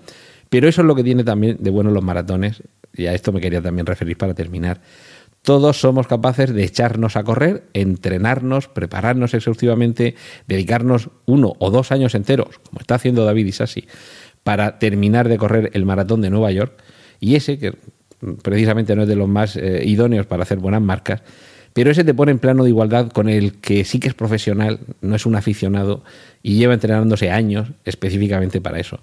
Pero 0.49 0.69
eso 0.69 0.81
es 0.81 0.87
lo 0.87 0.95
que 0.95 1.05
tiene 1.05 1.25
también 1.25 1.59
de 1.61 1.71
bueno 1.71 1.91
los 1.91 2.03
maratones, 2.03 2.63
y 2.95 3.07
a 3.07 3.15
esto 3.15 3.33
me 3.33 3.41
quería 3.41 3.61
también 3.61 3.87
referir 3.87 4.17
para 4.17 4.35
terminar. 4.35 4.81
Todos 5.43 5.81
somos 5.81 6.07
capaces 6.07 6.53
de 6.53 6.65
echarnos 6.65 7.17
a 7.17 7.25
correr, 7.25 7.65
entrenarnos, 7.73 8.69
prepararnos 8.69 9.35
exhaustivamente, 9.35 10.15
dedicarnos 10.47 11.11
uno 11.27 11.55
o 11.59 11.71
dos 11.71 11.93
años 11.93 12.15
enteros, 12.15 12.59
como 12.59 12.81
está 12.81 12.97
haciendo 12.97 13.25
David 13.25 13.47
Isasi, 13.47 13.87
para 14.43 14.79
terminar 14.79 15.29
de 15.29 15.39
correr 15.39 15.71
el 15.75 15.85
maratón 15.85 16.21
de 16.23 16.31
Nueva 16.31 16.51
York. 16.51 16.83
Y 17.21 17.37
ese, 17.37 17.59
que 17.59 17.75
precisamente 18.43 18.95
no 18.97 19.03
es 19.03 19.09
de 19.09 19.17
los 19.17 19.29
más 19.29 19.57
eh, 19.57 19.83
idóneos 19.85 20.27
para 20.27 20.43
hacer 20.43 20.59
buenas 20.59 20.83
marcas, 20.83 21.23
pero 21.73 21.91
ese 21.91 22.05
te 22.05 22.15
pone 22.15 22.33
en 22.33 22.39
plano 22.39 22.65
de 22.65 22.71
igualdad 22.71 23.11
con 23.11 23.29
el 23.29 23.55
que 23.55 23.85
sí 23.85 24.01
que 24.01 24.09
es 24.09 24.15
profesional, 24.15 24.81
no 25.01 25.15
es 25.15 25.27
un 25.27 25.37
aficionado 25.37 26.03
y 26.43 26.57
lleva 26.57 26.75
entrenándose 26.75 27.31
años 27.31 27.69
específicamente 27.85 28.61
para 28.61 28.81
eso. 28.81 28.99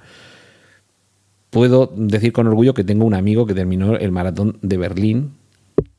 Puedo 1.50 1.94
decir 1.96 2.34
con 2.34 2.48
orgullo 2.48 2.74
que 2.74 2.84
tengo 2.84 3.06
un 3.06 3.14
amigo 3.14 3.46
que 3.46 3.54
terminó 3.54 3.96
el 3.96 4.12
maratón 4.12 4.58
de 4.62 4.78
Berlín 4.78 5.32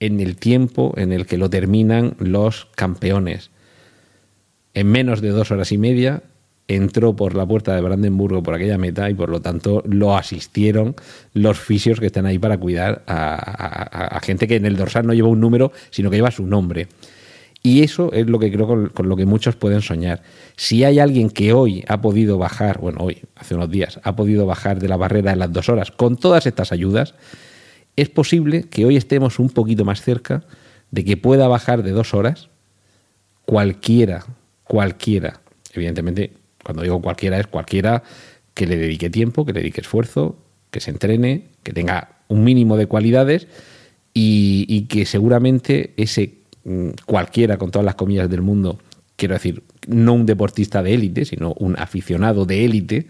en 0.00 0.20
el 0.20 0.37
tiempo 0.37 0.92
en 0.96 1.12
el 1.12 1.25
que 1.26 1.38
lo 1.38 1.49
terminan 1.49 2.14
los 2.18 2.66
campeones. 2.75 3.50
En 4.75 4.88
menos 4.88 5.23
de 5.23 5.30
dos 5.30 5.50
horas 5.50 5.73
y 5.73 5.78
media 5.78 6.23
entró 6.68 7.14
por 7.14 7.35
la 7.35 7.46
puerta 7.46 7.75
de 7.75 7.80
Brandenburgo 7.80 8.42
por 8.42 8.54
aquella 8.54 8.78
meta 8.78 9.08
y 9.08 9.14
por 9.14 9.28
lo 9.28 9.40
tanto 9.40 9.82
lo 9.87 10.16
asistieron 10.16 10.96
los 11.32 11.58
fisios 11.58 12.00
que 12.00 12.06
están 12.06 12.26
ahí 12.26 12.38
para 12.38 12.58
cuidar 12.58 13.04
a, 13.06 14.20
gente 14.23 14.49
que 14.49 14.56
en 14.56 14.66
el 14.66 14.76
dorsal 14.76 15.06
no 15.06 15.14
lleva 15.14 15.28
un 15.28 15.40
número, 15.40 15.73
sino 15.90 16.11
que 16.11 16.16
lleva 16.16 16.30
su 16.30 16.46
nombre. 16.46 16.88
Y 17.62 17.83
eso 17.83 18.12
es 18.12 18.29
lo 18.29 18.38
que 18.38 18.52
creo 18.52 18.66
con, 18.66 19.09
lo 19.09 19.16
que 19.16 19.26
muchos 19.26 19.57
pueden 19.57 19.83
soñar. 19.83 20.22
Si 20.57 20.85
hay 20.85 20.98
alguien 20.98 21.31
que 21.31 21.52
hoy 21.52 21.85
ha 21.88 22.00
podido 22.00 22.38
bajar, 22.38 22.79
bueno, 22.79 22.98
hoy, 23.00 23.22
hace 23.35 23.55
unos 23.55 23.70
días, 23.70 24.00
ha 24.05 24.14
podido 24.14 24.46
bajar 24.46 24.79
de 24.79 24.88
la 24.88 24.96
barrera 24.96 25.33
en 25.33 25.40
las 25.40 25.52
dos 25.52 25.68
horas 25.68 25.90
con 25.90 26.16
todas 26.16 26.46
estas 26.46 26.72
ayudas, 26.72 27.14
es 27.96 28.09
posible 28.09 28.64
que 28.64 28.85
hoy 28.85 28.96
estemos 28.96 29.38
un 29.38 29.50
poquito 29.50 29.85
más 29.85 30.02
cerca 30.02 30.44
de 30.90 31.05
que 31.05 31.16
pueda 31.16 31.48
bajar 31.48 31.83
de 31.83 31.90
dos 31.90 32.14
horas 32.14 32.50
cualquiera, 33.44 34.24
cualquiera. 34.64 35.40
Evidentemente, 35.72 36.33
cuando 36.66 36.83
digo 36.83 37.00
cualquiera 37.00 37.38
es 37.38 37.46
cualquiera 37.46 38.02
que 38.55 38.66
le 38.66 38.76
dedique 38.76 39.09
tiempo, 39.09 39.46
que 39.46 39.52
le 39.52 39.61
dedique 39.61 39.81
esfuerzo, 39.81 40.37
que 40.72 40.81
se 40.81 40.90
entrene, 40.90 41.44
que 41.62 41.72
tenga 41.72 42.18
un 42.26 42.42
mínimo 42.42 42.76
de 42.76 42.87
cualidades 42.87 43.46
y, 44.12 44.87
que 44.88 45.07
seguramente 45.07 45.94
ese 45.96 46.38
mm, 46.64 46.88
cualquiera 47.05 47.57
con 47.57 47.70
todas 47.70 47.85
las 47.85 47.94
comillas 47.94 48.29
del 48.29 48.42
mundo, 48.42 48.81
quiero 49.14 49.35
decir, 49.35 49.62
no 49.87 50.14
un 50.14 50.26
deportista 50.26 50.83
de 50.83 50.94
élite, 50.94 51.24
sino 51.24 51.55
un 51.59 51.79
aficionado 51.79 52.46
de 52.46 52.64
élite, 52.64 53.07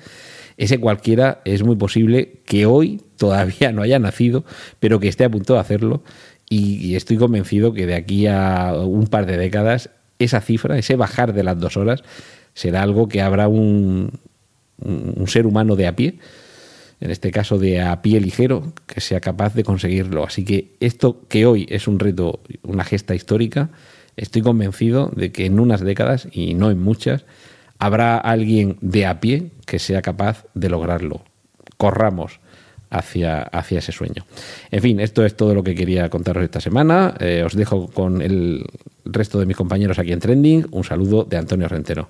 ese 0.58 0.78
cualquiera 0.78 1.40
es 1.44 1.62
muy 1.62 1.76
posible 1.76 2.40
que 2.44 2.66
hoy 2.66 3.00
todavía 3.16 3.72
no 3.72 3.82
haya 3.82 3.98
nacido, 3.98 4.44
pero 4.80 5.00
que 5.00 5.08
esté 5.08 5.24
a 5.24 5.30
punto 5.30 5.54
de 5.54 5.60
hacerlo. 5.60 6.02
Y, 6.48 6.94
estoy 6.94 7.16
convencido 7.16 7.72
que 7.72 7.86
de 7.86 7.94
aquí 7.94 8.26
a 8.26 8.74
un 8.74 9.06
par 9.06 9.26
de 9.26 9.36
décadas, 9.36 9.90
esa 10.18 10.40
cifra, 10.40 10.78
ese 10.78 10.94
bajar 10.94 11.32
de 11.32 11.42
las 11.42 11.58
dos 11.58 11.76
horas, 11.76 12.04
será 12.56 12.82
algo 12.82 13.06
que 13.06 13.20
habrá 13.20 13.46
un, 13.48 14.18
ser 15.26 15.46
humano 15.46 15.76
de 15.76 15.86
a 15.86 15.94
pie, 15.94 16.18
en 17.00 17.10
este 17.10 17.30
caso 17.30 17.58
de 17.58 17.82
a 17.82 18.00
pie 18.00 18.18
ligero, 18.18 18.72
que 18.86 19.02
sea 19.02 19.20
capaz 19.20 19.54
de 19.54 19.62
conseguirlo. 19.62 20.24
Así 20.24 20.44
que 20.44 20.72
esto 20.80 21.20
que 21.28 21.44
hoy 21.44 21.66
es 21.68 21.86
un 21.86 21.98
reto, 21.98 22.40
una 22.62 22.82
gesta 22.82 23.14
histórica, 23.14 23.68
estoy 24.16 24.40
convencido 24.40 25.12
de 25.14 25.30
que 25.32 25.44
en 25.44 25.60
unas 25.60 25.82
décadas, 25.82 26.28
y 26.32 26.54
no 26.54 26.70
en 26.70 26.80
muchas, 26.80 27.26
habrá 27.78 28.16
alguien 28.16 28.78
de 28.80 29.04
a 29.04 29.20
pie 29.20 29.50
que 29.66 29.78
sea 29.78 30.00
capaz 30.00 30.46
de 30.54 30.70
lograrlo. 30.70 31.20
Corramos 31.76 32.40
hacia, 32.88 33.42
hacia 33.42 33.80
ese 33.80 33.92
sueño. 33.92 34.24
En 34.70 34.80
fin, 34.80 35.00
esto 35.00 35.26
es 35.26 35.36
todo 35.36 35.54
lo 35.54 35.62
que 35.62 35.74
quería 35.74 36.08
contaros 36.08 36.42
esta 36.42 36.62
semana. 36.62 37.14
Eh, 37.20 37.42
os 37.44 37.54
dejo 37.54 37.88
con 37.88 38.22
el 38.22 38.64
resto 39.04 39.38
de 39.38 39.44
mis 39.44 39.58
compañeros 39.58 39.98
aquí 39.98 40.12
en 40.12 40.20
Trending. 40.20 40.68
Un 40.70 40.84
saludo 40.84 41.24
de 41.24 41.36
Antonio 41.36 41.68
Rentero. 41.68 42.08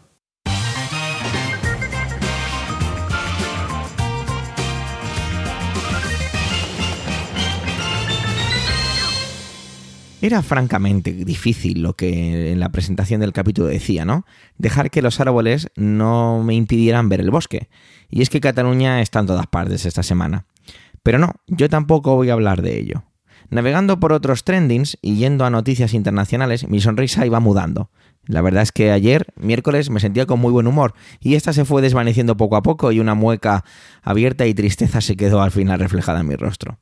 Era 10.22 10.42
francamente 10.42 11.12
difícil 11.12 11.83
lo 11.83 11.94
que 11.94 12.52
en 12.52 12.59
la 12.59 12.70
presentación 12.70 13.20
del 13.20 13.35
capítulo 13.35 13.68
decía, 13.68 14.07
¿no? 14.07 14.24
Dejar 14.57 14.90
que 14.90 15.02
los 15.02 15.20
árboles 15.20 15.68
no 15.76 16.42
me 16.42 16.55
impidieran 16.55 17.11
ver 17.11 17.20
el 17.20 17.31
bosque. 17.31 17.68
Y 18.09 18.22
es 18.22 18.31
que 18.31 18.40
Cataluña 18.40 19.02
está 19.02 19.20
en 19.20 19.26
todas 19.26 19.46
partes 19.46 19.85
esta 19.85 20.02
semana. 20.02 20.46
Pero 21.02 21.18
no, 21.18 21.35
yo 21.46 21.68
tampoco 21.68 22.16
voy 22.16 22.31
a 22.31 22.33
hablar 22.33 22.62
de 22.62 22.79
ello. 22.79 23.05
Navegando 23.50 24.00
por 24.00 24.12
otros 24.12 24.42
trendings 24.42 24.96
y 25.02 25.16
yendo 25.16 25.44
a 25.44 25.50
noticias 25.50 25.92
internacionales, 25.92 26.66
mi 26.66 26.81
sonrisa 26.81 27.26
iba 27.26 27.38
mudando. 27.38 27.90
La 28.24 28.40
verdad 28.40 28.62
es 28.62 28.72
que 28.72 28.90
ayer, 28.90 29.26
miércoles, 29.37 29.90
me 29.90 30.00
sentía 30.00 30.26
con 30.26 30.40
muy 30.40 30.50
buen 30.50 30.66
humor 30.66 30.94
y 31.20 31.35
esta 31.35 31.52
se 31.52 31.64
fue 31.64 31.83
desvaneciendo 31.83 32.37
poco 32.37 32.57
a 32.57 32.62
poco 32.62 32.90
y 32.90 33.00
una 33.00 33.14
mueca 33.14 33.64
abierta 34.02 34.46
y 34.46 34.55
tristeza 34.55 35.00
se 35.00 35.16
quedó 35.16 35.42
al 35.42 35.52
final 35.52 35.79
reflejada 35.79 36.20
en 36.20 36.29
mi 36.29 36.35
rostro. 36.35 36.79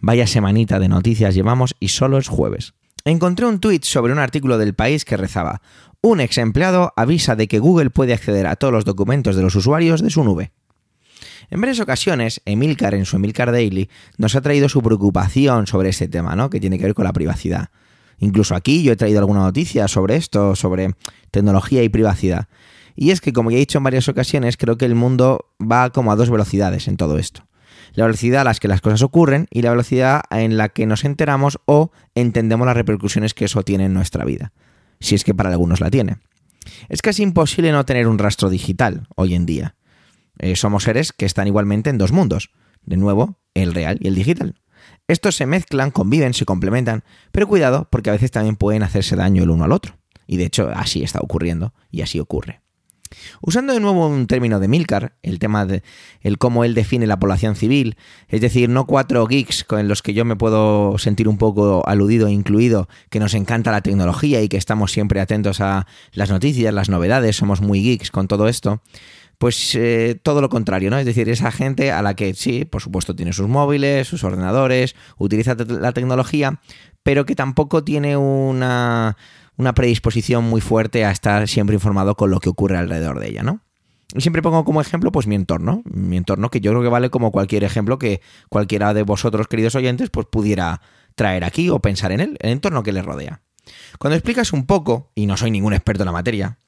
Vaya 0.00 0.26
semanita 0.26 0.78
de 0.78 0.88
noticias 0.88 1.34
llevamos 1.34 1.74
y 1.80 1.88
solo 1.88 2.18
es 2.18 2.28
jueves 2.28 2.74
encontré 3.04 3.46
un 3.46 3.58
tuit 3.58 3.84
sobre 3.84 4.12
un 4.12 4.18
artículo 4.18 4.58
del 4.58 4.74
país 4.74 5.04
que 5.04 5.16
rezaba, 5.16 5.62
un 6.00 6.20
ex 6.20 6.38
empleado 6.38 6.92
avisa 6.96 7.36
de 7.36 7.48
que 7.48 7.58
Google 7.58 7.90
puede 7.90 8.12
acceder 8.12 8.46
a 8.46 8.56
todos 8.56 8.72
los 8.72 8.84
documentos 8.84 9.36
de 9.36 9.42
los 9.42 9.54
usuarios 9.54 10.02
de 10.02 10.10
su 10.10 10.24
nube. 10.24 10.52
En 11.50 11.60
varias 11.60 11.80
ocasiones, 11.80 12.40
Emilcar 12.44 12.94
en 12.94 13.04
su 13.04 13.16
Emilcar 13.16 13.52
Daily 13.52 13.90
nos 14.16 14.34
ha 14.36 14.40
traído 14.40 14.68
su 14.68 14.82
preocupación 14.82 15.66
sobre 15.66 15.90
este 15.90 16.08
tema, 16.08 16.34
¿no? 16.34 16.48
Que 16.48 16.60
tiene 16.60 16.78
que 16.78 16.84
ver 16.84 16.94
con 16.94 17.04
la 17.04 17.12
privacidad. 17.12 17.68
Incluso 18.18 18.54
aquí 18.54 18.82
yo 18.82 18.92
he 18.92 18.96
traído 18.96 19.18
alguna 19.18 19.40
noticia 19.40 19.88
sobre 19.88 20.16
esto, 20.16 20.56
sobre 20.56 20.94
tecnología 21.30 21.82
y 21.82 21.88
privacidad. 21.88 22.48
Y 22.94 23.10
es 23.10 23.20
que, 23.20 23.32
como 23.32 23.50
ya 23.50 23.56
he 23.56 23.60
dicho 23.60 23.78
en 23.78 23.84
varias 23.84 24.08
ocasiones, 24.08 24.56
creo 24.56 24.78
que 24.78 24.84
el 24.84 24.94
mundo 24.94 25.46
va 25.60 25.90
como 25.90 26.12
a 26.12 26.16
dos 26.16 26.30
velocidades 26.30 26.88
en 26.88 26.96
todo 26.96 27.18
esto 27.18 27.44
la 27.92 28.06
velocidad 28.06 28.42
a 28.42 28.44
la 28.44 28.54
que 28.54 28.68
las 28.68 28.80
cosas 28.80 29.02
ocurren 29.02 29.46
y 29.50 29.62
la 29.62 29.70
velocidad 29.70 30.22
en 30.30 30.56
la 30.56 30.68
que 30.68 30.86
nos 30.86 31.04
enteramos 31.04 31.58
o 31.66 31.90
entendemos 32.14 32.66
las 32.66 32.76
repercusiones 32.76 33.34
que 33.34 33.44
eso 33.44 33.62
tiene 33.62 33.86
en 33.86 33.94
nuestra 33.94 34.24
vida, 34.24 34.52
si 35.00 35.14
es 35.14 35.24
que 35.24 35.34
para 35.34 35.50
algunos 35.50 35.80
la 35.80 35.90
tiene. 35.90 36.18
Es 36.88 37.02
casi 37.02 37.22
imposible 37.22 37.72
no 37.72 37.84
tener 37.84 38.06
un 38.06 38.18
rastro 38.18 38.50
digital 38.50 39.06
hoy 39.16 39.34
en 39.34 39.46
día. 39.46 39.74
Eh, 40.38 40.56
somos 40.56 40.84
seres 40.84 41.12
que 41.12 41.26
están 41.26 41.46
igualmente 41.46 41.90
en 41.90 41.98
dos 41.98 42.12
mundos, 42.12 42.50
de 42.84 42.96
nuevo, 42.96 43.38
el 43.54 43.74
real 43.74 43.98
y 44.00 44.08
el 44.08 44.14
digital. 44.14 44.54
Estos 45.08 45.36
se 45.36 45.46
mezclan, 45.46 45.90
conviven, 45.90 46.34
se 46.34 46.44
complementan, 46.44 47.04
pero 47.32 47.46
cuidado 47.46 47.88
porque 47.90 48.10
a 48.10 48.14
veces 48.14 48.30
también 48.30 48.56
pueden 48.56 48.82
hacerse 48.82 49.16
daño 49.16 49.42
el 49.42 49.50
uno 49.50 49.64
al 49.64 49.72
otro. 49.72 49.98
Y 50.26 50.36
de 50.36 50.44
hecho 50.44 50.70
así 50.74 51.02
está 51.02 51.20
ocurriendo 51.20 51.74
y 51.90 52.02
así 52.02 52.18
ocurre. 52.20 52.61
Usando 53.40 53.72
de 53.72 53.80
nuevo 53.80 54.06
un 54.06 54.26
término 54.26 54.60
de 54.60 54.68
Milcar, 54.68 55.14
el 55.22 55.38
tema 55.38 55.66
de 55.66 55.82
el 56.20 56.38
cómo 56.38 56.64
él 56.64 56.74
define 56.74 57.06
la 57.06 57.18
población 57.18 57.56
civil, 57.56 57.96
es 58.28 58.40
decir, 58.40 58.68
no 58.68 58.86
cuatro 58.86 59.26
geeks 59.26 59.64
con 59.64 59.88
los 59.88 60.02
que 60.02 60.14
yo 60.14 60.24
me 60.24 60.36
puedo 60.36 60.96
sentir 60.98 61.28
un 61.28 61.38
poco 61.38 61.82
aludido 61.86 62.28
e 62.28 62.32
incluido, 62.32 62.88
que 63.10 63.20
nos 63.20 63.34
encanta 63.34 63.72
la 63.72 63.80
tecnología 63.80 64.42
y 64.42 64.48
que 64.48 64.56
estamos 64.56 64.92
siempre 64.92 65.20
atentos 65.20 65.60
a 65.60 65.86
las 66.12 66.30
noticias, 66.30 66.72
las 66.72 66.88
novedades, 66.88 67.36
somos 67.36 67.60
muy 67.60 67.82
geeks 67.82 68.10
con 68.10 68.28
todo 68.28 68.48
esto. 68.48 68.82
Pues 69.38 69.74
eh, 69.74 70.20
todo 70.22 70.40
lo 70.40 70.48
contrario, 70.48 70.88
¿no? 70.88 70.98
Es 70.98 71.04
decir, 71.04 71.28
esa 71.28 71.50
gente 71.50 71.90
a 71.90 72.00
la 72.00 72.14
que 72.14 72.32
sí, 72.32 72.64
por 72.64 72.80
supuesto, 72.80 73.16
tiene 73.16 73.32
sus 73.32 73.48
móviles, 73.48 74.06
sus 74.06 74.22
ordenadores, 74.22 74.94
utiliza 75.18 75.56
la 75.56 75.90
tecnología, 75.90 76.60
pero 77.02 77.26
que 77.26 77.34
tampoco 77.34 77.82
tiene 77.82 78.16
una 78.16 79.16
una 79.56 79.74
predisposición 79.74 80.44
muy 80.44 80.60
fuerte 80.60 81.04
a 81.04 81.10
estar 81.10 81.48
siempre 81.48 81.74
informado 81.74 82.16
con 82.16 82.30
lo 82.30 82.40
que 82.40 82.48
ocurre 82.48 82.78
alrededor 82.78 83.20
de 83.20 83.28
ella, 83.28 83.42
¿no? 83.42 83.60
Y 84.14 84.20
siempre 84.20 84.42
pongo 84.42 84.64
como 84.64 84.80
ejemplo, 84.80 85.10
pues 85.10 85.26
mi 85.26 85.34
entorno. 85.34 85.82
Mi 85.84 86.16
entorno, 86.16 86.50
que 86.50 86.60
yo 86.60 86.70
creo 86.72 86.82
que 86.82 86.88
vale 86.88 87.10
como 87.10 87.32
cualquier 87.32 87.64
ejemplo 87.64 87.98
que 87.98 88.20
cualquiera 88.48 88.92
de 88.94 89.02
vosotros, 89.02 89.48
queridos 89.48 89.74
oyentes, 89.74 90.10
pues 90.10 90.26
pudiera 90.30 90.82
traer 91.14 91.44
aquí 91.44 91.70
o 91.70 91.78
pensar 91.80 92.12
en 92.12 92.20
él, 92.20 92.38
el 92.40 92.50
entorno 92.50 92.82
que 92.82 92.92
le 92.92 93.02
rodea. 93.02 93.40
Cuando 93.98 94.16
explicas 94.16 94.52
un 94.52 94.66
poco, 94.66 95.10
y 95.14 95.26
no 95.26 95.36
soy 95.36 95.50
ningún 95.50 95.72
experto 95.72 96.02
en 96.02 96.06
la 96.06 96.12
materia, 96.12 96.58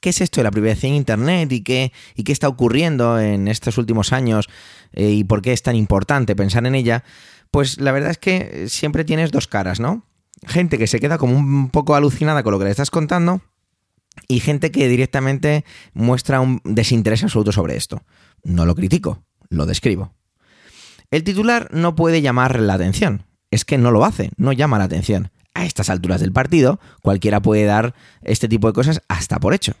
qué 0.00 0.10
es 0.10 0.20
esto 0.20 0.40
de 0.40 0.44
la 0.44 0.50
privacidad 0.50 0.90
en 0.90 0.94
Internet 0.94 1.52
y 1.52 1.62
qué, 1.62 1.92
y 2.14 2.24
qué 2.24 2.32
está 2.32 2.48
ocurriendo 2.48 3.18
en 3.18 3.48
estos 3.48 3.78
últimos 3.78 4.12
años 4.12 4.48
eh, 4.92 5.10
y 5.10 5.24
por 5.24 5.42
qué 5.42 5.52
es 5.52 5.62
tan 5.62 5.76
importante 5.76 6.36
pensar 6.36 6.66
en 6.66 6.74
ella, 6.74 7.04
pues 7.50 7.80
la 7.80 7.92
verdad 7.92 8.10
es 8.10 8.18
que 8.18 8.66
siempre 8.68 9.04
tienes 9.04 9.30
dos 9.30 9.46
caras, 9.46 9.80
¿no? 9.80 10.04
Gente 10.46 10.78
que 10.78 10.86
se 10.86 11.00
queda 11.00 11.18
como 11.18 11.36
un 11.36 11.70
poco 11.70 11.94
alucinada 11.94 12.42
con 12.42 12.52
lo 12.52 12.58
que 12.58 12.64
le 12.66 12.70
estás 12.70 12.90
contando 12.90 13.40
y 14.28 14.40
gente 14.40 14.70
que 14.70 14.88
directamente 14.88 15.64
muestra 15.92 16.40
un 16.40 16.60
desinterés 16.64 17.22
absoluto 17.22 17.52
sobre 17.52 17.76
esto. 17.76 18.02
No 18.42 18.66
lo 18.66 18.74
critico, 18.74 19.22
lo 19.48 19.66
describo. 19.66 20.14
El 21.10 21.24
titular 21.24 21.68
no 21.72 21.94
puede 21.94 22.22
llamar 22.22 22.60
la 22.60 22.74
atención. 22.74 23.24
Es 23.50 23.64
que 23.64 23.78
no 23.78 23.90
lo 23.90 24.04
hace, 24.04 24.30
no 24.36 24.52
llama 24.52 24.78
la 24.78 24.84
atención. 24.84 25.30
A 25.54 25.64
estas 25.64 25.90
alturas 25.90 26.20
del 26.20 26.32
partido, 26.32 26.78
cualquiera 27.02 27.42
puede 27.42 27.64
dar 27.64 27.94
este 28.22 28.48
tipo 28.48 28.68
de 28.68 28.72
cosas 28.72 29.02
hasta 29.08 29.40
por 29.40 29.52
hecho. 29.52 29.72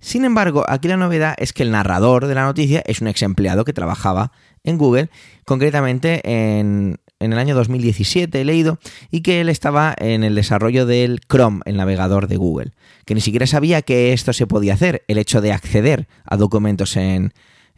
Sin 0.00 0.24
embargo, 0.24 0.64
aquí 0.68 0.86
la 0.86 0.96
novedad 0.96 1.34
es 1.38 1.52
que 1.52 1.62
el 1.62 1.72
narrador 1.72 2.26
de 2.26 2.34
la 2.34 2.44
noticia 2.44 2.82
es 2.86 3.00
un 3.00 3.08
ex 3.08 3.22
empleado 3.22 3.64
que 3.64 3.72
trabajaba 3.72 4.30
en 4.62 4.78
Google, 4.78 5.10
concretamente 5.44 6.20
en, 6.24 6.98
en 7.20 7.32
el 7.32 7.38
año 7.38 7.54
2017 7.54 8.40
he 8.40 8.44
leído, 8.44 8.78
y 9.10 9.22
que 9.22 9.40
él 9.40 9.48
estaba 9.48 9.94
en 9.98 10.24
el 10.24 10.34
desarrollo 10.34 10.86
del 10.86 11.20
Chrome, 11.20 11.60
el 11.64 11.76
navegador 11.76 12.28
de 12.28 12.36
Google, 12.36 12.72
que 13.04 13.14
ni 13.14 13.20
siquiera 13.20 13.46
sabía 13.46 13.82
que 13.82 14.12
esto 14.12 14.32
se 14.32 14.46
podía 14.46 14.74
hacer, 14.74 15.04
el 15.08 15.18
hecho 15.18 15.40
de 15.40 15.52
acceder 15.52 16.08
a 16.24 16.36
documentos 16.36 16.96
en, 16.96 17.32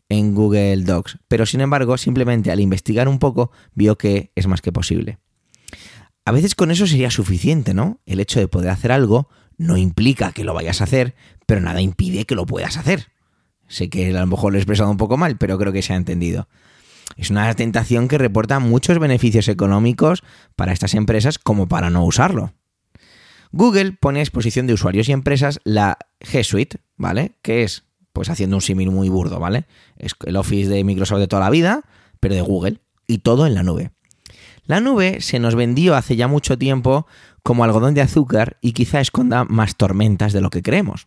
en 0.09 0.35
Google 0.35 0.83
Docs, 0.85 1.19
pero 1.29 1.47
sin 1.47 1.61
embargo 1.61 1.97
simplemente 1.97 2.51
al 2.51 2.61
investigar 2.61 3.09
un 3.09 3.19
poco 3.19 3.51
vio 3.75 3.97
que 3.97 4.33
es 4.35 4.47
más 4.47 4.61
que 4.61 4.73
posible. 4.73 5.19
A 6.25 6.33
veces 6.33 6.55
con 6.55 6.71
eso 6.71 6.87
sería 6.87 7.11
suficiente, 7.11 7.73
¿no? 7.73 8.01
El 8.05 8.21
hecho 8.21 8.41
de 8.41 8.49
poder 8.49 8.71
hacer 8.71 8.93
algo 8.93 9.29
no 9.57 9.77
implica 9.77 10.33
que 10.33 10.45
lo 10.45 10.55
vayas 10.55 10.81
a 10.81 10.85
hacer, 10.85 11.15
pero 11.47 11.61
nada 11.61 11.81
impide 11.81 12.25
que 12.25 12.35
lo 12.35 12.47
puedas 12.47 12.77
hacer. 12.77 13.09
Sé 13.69 13.89
que 13.89 14.09
a 14.09 14.21
lo 14.21 14.27
mejor 14.27 14.53
lo 14.53 14.59
he 14.59 14.61
expresado 14.61 14.91
un 14.91 14.97
poco 14.97 15.17
mal, 15.17 15.39
pero 15.39 15.59
creo 15.59 15.73
que 15.73 15.83
se 15.83 15.93
ha 15.93 15.97
entendido. 15.97 16.49
Es 17.21 17.29
una 17.29 17.55
tentación 17.55 18.09
que 18.09 18.17
reporta 18.17 18.61
muchos 18.61 18.99
beneficios 18.99 19.47
económicos 19.49 20.23
para 20.57 20.73
estas 20.73 20.95
empresas 20.95 21.39
como 21.39 21.69
para 21.69 21.91
no 21.91 22.03
usarlo. 22.03 22.55
Google 23.53 23.93
pone 23.93 24.21
a 24.21 24.23
disposición 24.23 24.67
de 24.67 24.73
usuarios 24.73 25.07
y 25.07 25.13
empresas 25.13 25.61
la 25.63 25.99
G 26.21 26.43
Suite, 26.43 26.79
¿vale? 26.97 27.37
Que 27.43 27.63
es, 27.63 27.85
pues 28.15 28.31
haciendo 28.31 28.57
un 28.57 28.63
símil 28.63 28.91
muy 28.91 29.11
burdo, 29.11 29.39
¿vale? 29.39 29.67
Es 29.99 30.15
el 30.25 30.35
Office 30.35 30.71
de 30.71 30.83
Microsoft 30.83 31.19
de 31.19 31.29
toda 31.29 31.43
la 31.43 31.51
vida, 31.51 31.83
pero 32.21 32.35
de 32.35 32.41
Google, 32.41 32.81
y 33.07 33.19
todo 33.19 33.47
en 33.47 33.55
la 33.55 33.65
nube. 33.65 33.91
La 34.65 34.81
nube 34.81 35.21
se 35.21 35.41
nos 35.41 35.55
vendió 35.55 35.97
hace 35.97 36.17
ya 36.17 36.27
mucho 36.27 36.57
tiempo 36.57 37.07
como 37.43 37.65
algodón 37.65 37.93
de 37.93 38.01
azúcar 38.01 38.57
y 38.63 38.73
quizá 38.73 38.99
esconda 38.99 39.45
más 39.45 39.77
tormentas 39.77 40.33
de 40.33 40.41
lo 40.41 40.49
que 40.49 40.63
creemos. 40.63 41.07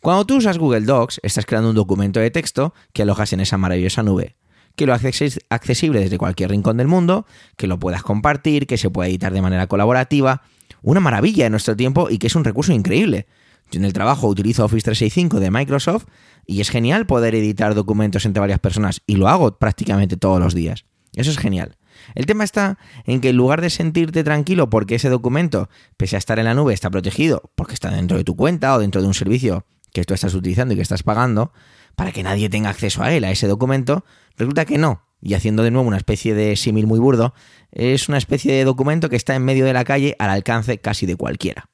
Cuando 0.00 0.26
tú 0.26 0.38
usas 0.38 0.58
Google 0.58 0.86
Docs, 0.86 1.20
estás 1.22 1.46
creando 1.46 1.70
un 1.70 1.76
documento 1.76 2.18
de 2.18 2.32
texto 2.32 2.74
que 2.92 3.02
alojas 3.02 3.32
en 3.32 3.38
esa 3.38 3.58
maravillosa 3.58 4.02
nube 4.02 4.34
que 4.76 4.86
lo 4.86 4.94
haces 4.94 5.40
accesible 5.48 6.00
desde 6.00 6.18
cualquier 6.18 6.50
rincón 6.50 6.76
del 6.76 6.86
mundo, 6.86 7.26
que 7.56 7.66
lo 7.66 7.78
puedas 7.78 8.02
compartir, 8.02 8.66
que 8.66 8.78
se 8.78 8.90
pueda 8.90 9.08
editar 9.08 9.32
de 9.32 9.42
manera 9.42 9.66
colaborativa. 9.66 10.42
Una 10.82 11.00
maravilla 11.00 11.46
en 11.46 11.52
nuestro 11.52 11.74
tiempo 11.74 12.08
y 12.10 12.18
que 12.18 12.28
es 12.28 12.36
un 12.36 12.44
recurso 12.44 12.72
increíble. 12.72 13.26
Yo 13.70 13.80
en 13.80 13.84
el 13.84 13.92
trabajo 13.92 14.28
utilizo 14.28 14.64
Office 14.64 14.84
365 14.84 15.40
de 15.40 15.50
Microsoft 15.50 16.04
y 16.46 16.60
es 16.60 16.70
genial 16.70 17.06
poder 17.06 17.34
editar 17.34 17.74
documentos 17.74 18.24
entre 18.24 18.40
varias 18.40 18.60
personas 18.60 19.02
y 19.06 19.16
lo 19.16 19.28
hago 19.28 19.58
prácticamente 19.58 20.16
todos 20.16 20.38
los 20.38 20.54
días. 20.54 20.84
Eso 21.14 21.30
es 21.30 21.38
genial. 21.38 21.76
El 22.14 22.26
tema 22.26 22.44
está 22.44 22.78
en 23.04 23.20
que 23.20 23.30
en 23.30 23.36
lugar 23.36 23.62
de 23.62 23.70
sentirte 23.70 24.22
tranquilo 24.22 24.70
porque 24.70 24.96
ese 24.96 25.08
documento, 25.08 25.68
pese 25.96 26.16
a 26.16 26.18
estar 26.18 26.38
en 26.38 26.44
la 26.44 26.54
nube, 26.54 26.74
está 26.74 26.90
protegido 26.90 27.50
porque 27.54 27.74
está 27.74 27.90
dentro 27.90 28.16
de 28.18 28.24
tu 28.24 28.36
cuenta 28.36 28.74
o 28.74 28.78
dentro 28.78 29.00
de 29.00 29.08
un 29.08 29.14
servicio 29.14 29.64
que 29.92 30.04
tú 30.04 30.14
estás 30.14 30.34
utilizando 30.34 30.74
y 30.74 30.76
que 30.76 30.82
estás 30.82 31.02
pagando, 31.02 31.52
para 31.96 32.12
que 32.12 32.22
nadie 32.22 32.48
tenga 32.48 32.70
acceso 32.70 33.02
a 33.02 33.12
él, 33.12 33.24
a 33.24 33.30
ese 33.32 33.48
documento, 33.48 34.04
resulta 34.36 34.64
que 34.64 34.78
no. 34.78 35.02
Y 35.20 35.34
haciendo 35.34 35.62
de 35.62 35.70
nuevo 35.70 35.88
una 35.88 35.96
especie 35.96 36.34
de 36.34 36.54
símil 36.56 36.86
muy 36.86 36.98
burdo, 37.00 37.34
es 37.72 38.08
una 38.08 38.18
especie 38.18 38.52
de 38.52 38.64
documento 38.64 39.08
que 39.08 39.16
está 39.16 39.34
en 39.34 39.44
medio 39.44 39.64
de 39.64 39.72
la 39.72 39.84
calle 39.84 40.14
al 40.18 40.30
alcance 40.30 40.78
casi 40.78 41.06
de 41.06 41.16
cualquiera. 41.16 41.68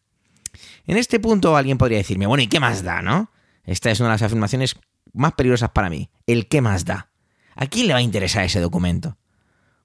En 0.87 0.97
este 0.97 1.21
punto 1.21 1.57
alguien 1.57 1.77
podría 1.77 1.99
decirme, 1.99 2.27
bueno, 2.27 2.43
¿y 2.43 2.47
qué 2.47 2.61
más 2.61 2.83
da, 2.83 3.03
no? 3.03 3.31
Esta 3.65 3.91
es 3.91 4.01
una 4.01 4.11
de 4.11 4.15
las 4.15 4.23
afirmaciones 4.23 4.77
más 5.13 5.33
peligrosas 5.35 5.71
para 5.71 5.91
mí. 5.91 6.09
El 6.27 6.49
qué 6.49 6.61
más 6.61 6.85
da. 6.85 7.11
¿A 7.55 7.67
quién 7.67 7.89
le 7.89 7.93
va 7.93 7.99
a 7.99 8.03
interesar 8.03 8.45
ese 8.45 8.61
documento? 8.61 9.19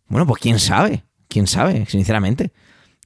Bueno, 0.08 0.26
pues 0.26 0.42
quién 0.42 0.60
sabe, 0.60 1.04
quién 1.28 1.48
sabe, 1.48 1.86
sinceramente. 1.88 2.54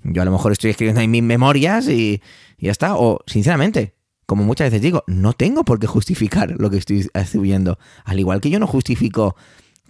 Yo 0.03 0.21
a 0.21 0.25
lo 0.25 0.31
mejor 0.31 0.51
estoy 0.51 0.71
escribiendo 0.71 1.01
ahí 1.01 1.07
mis 1.07 1.23
memorias 1.23 1.87
y, 1.87 2.21
y 2.57 2.65
ya 2.65 2.71
está. 2.71 2.95
O, 2.95 3.21
sinceramente, 3.25 3.95
como 4.31 4.45
muchas 4.45 4.67
veces 4.67 4.81
digo, 4.81 5.03
no 5.07 5.33
tengo 5.33 5.65
por 5.65 5.77
qué 5.77 5.87
justificar 5.87 6.55
lo 6.57 6.69
que 6.69 6.77
estoy 6.77 7.05
haciendo. 7.13 7.77
Al 8.05 8.17
igual 8.17 8.39
que 8.39 8.49
yo 8.49 8.59
no 8.59 8.65
justifico 8.65 9.35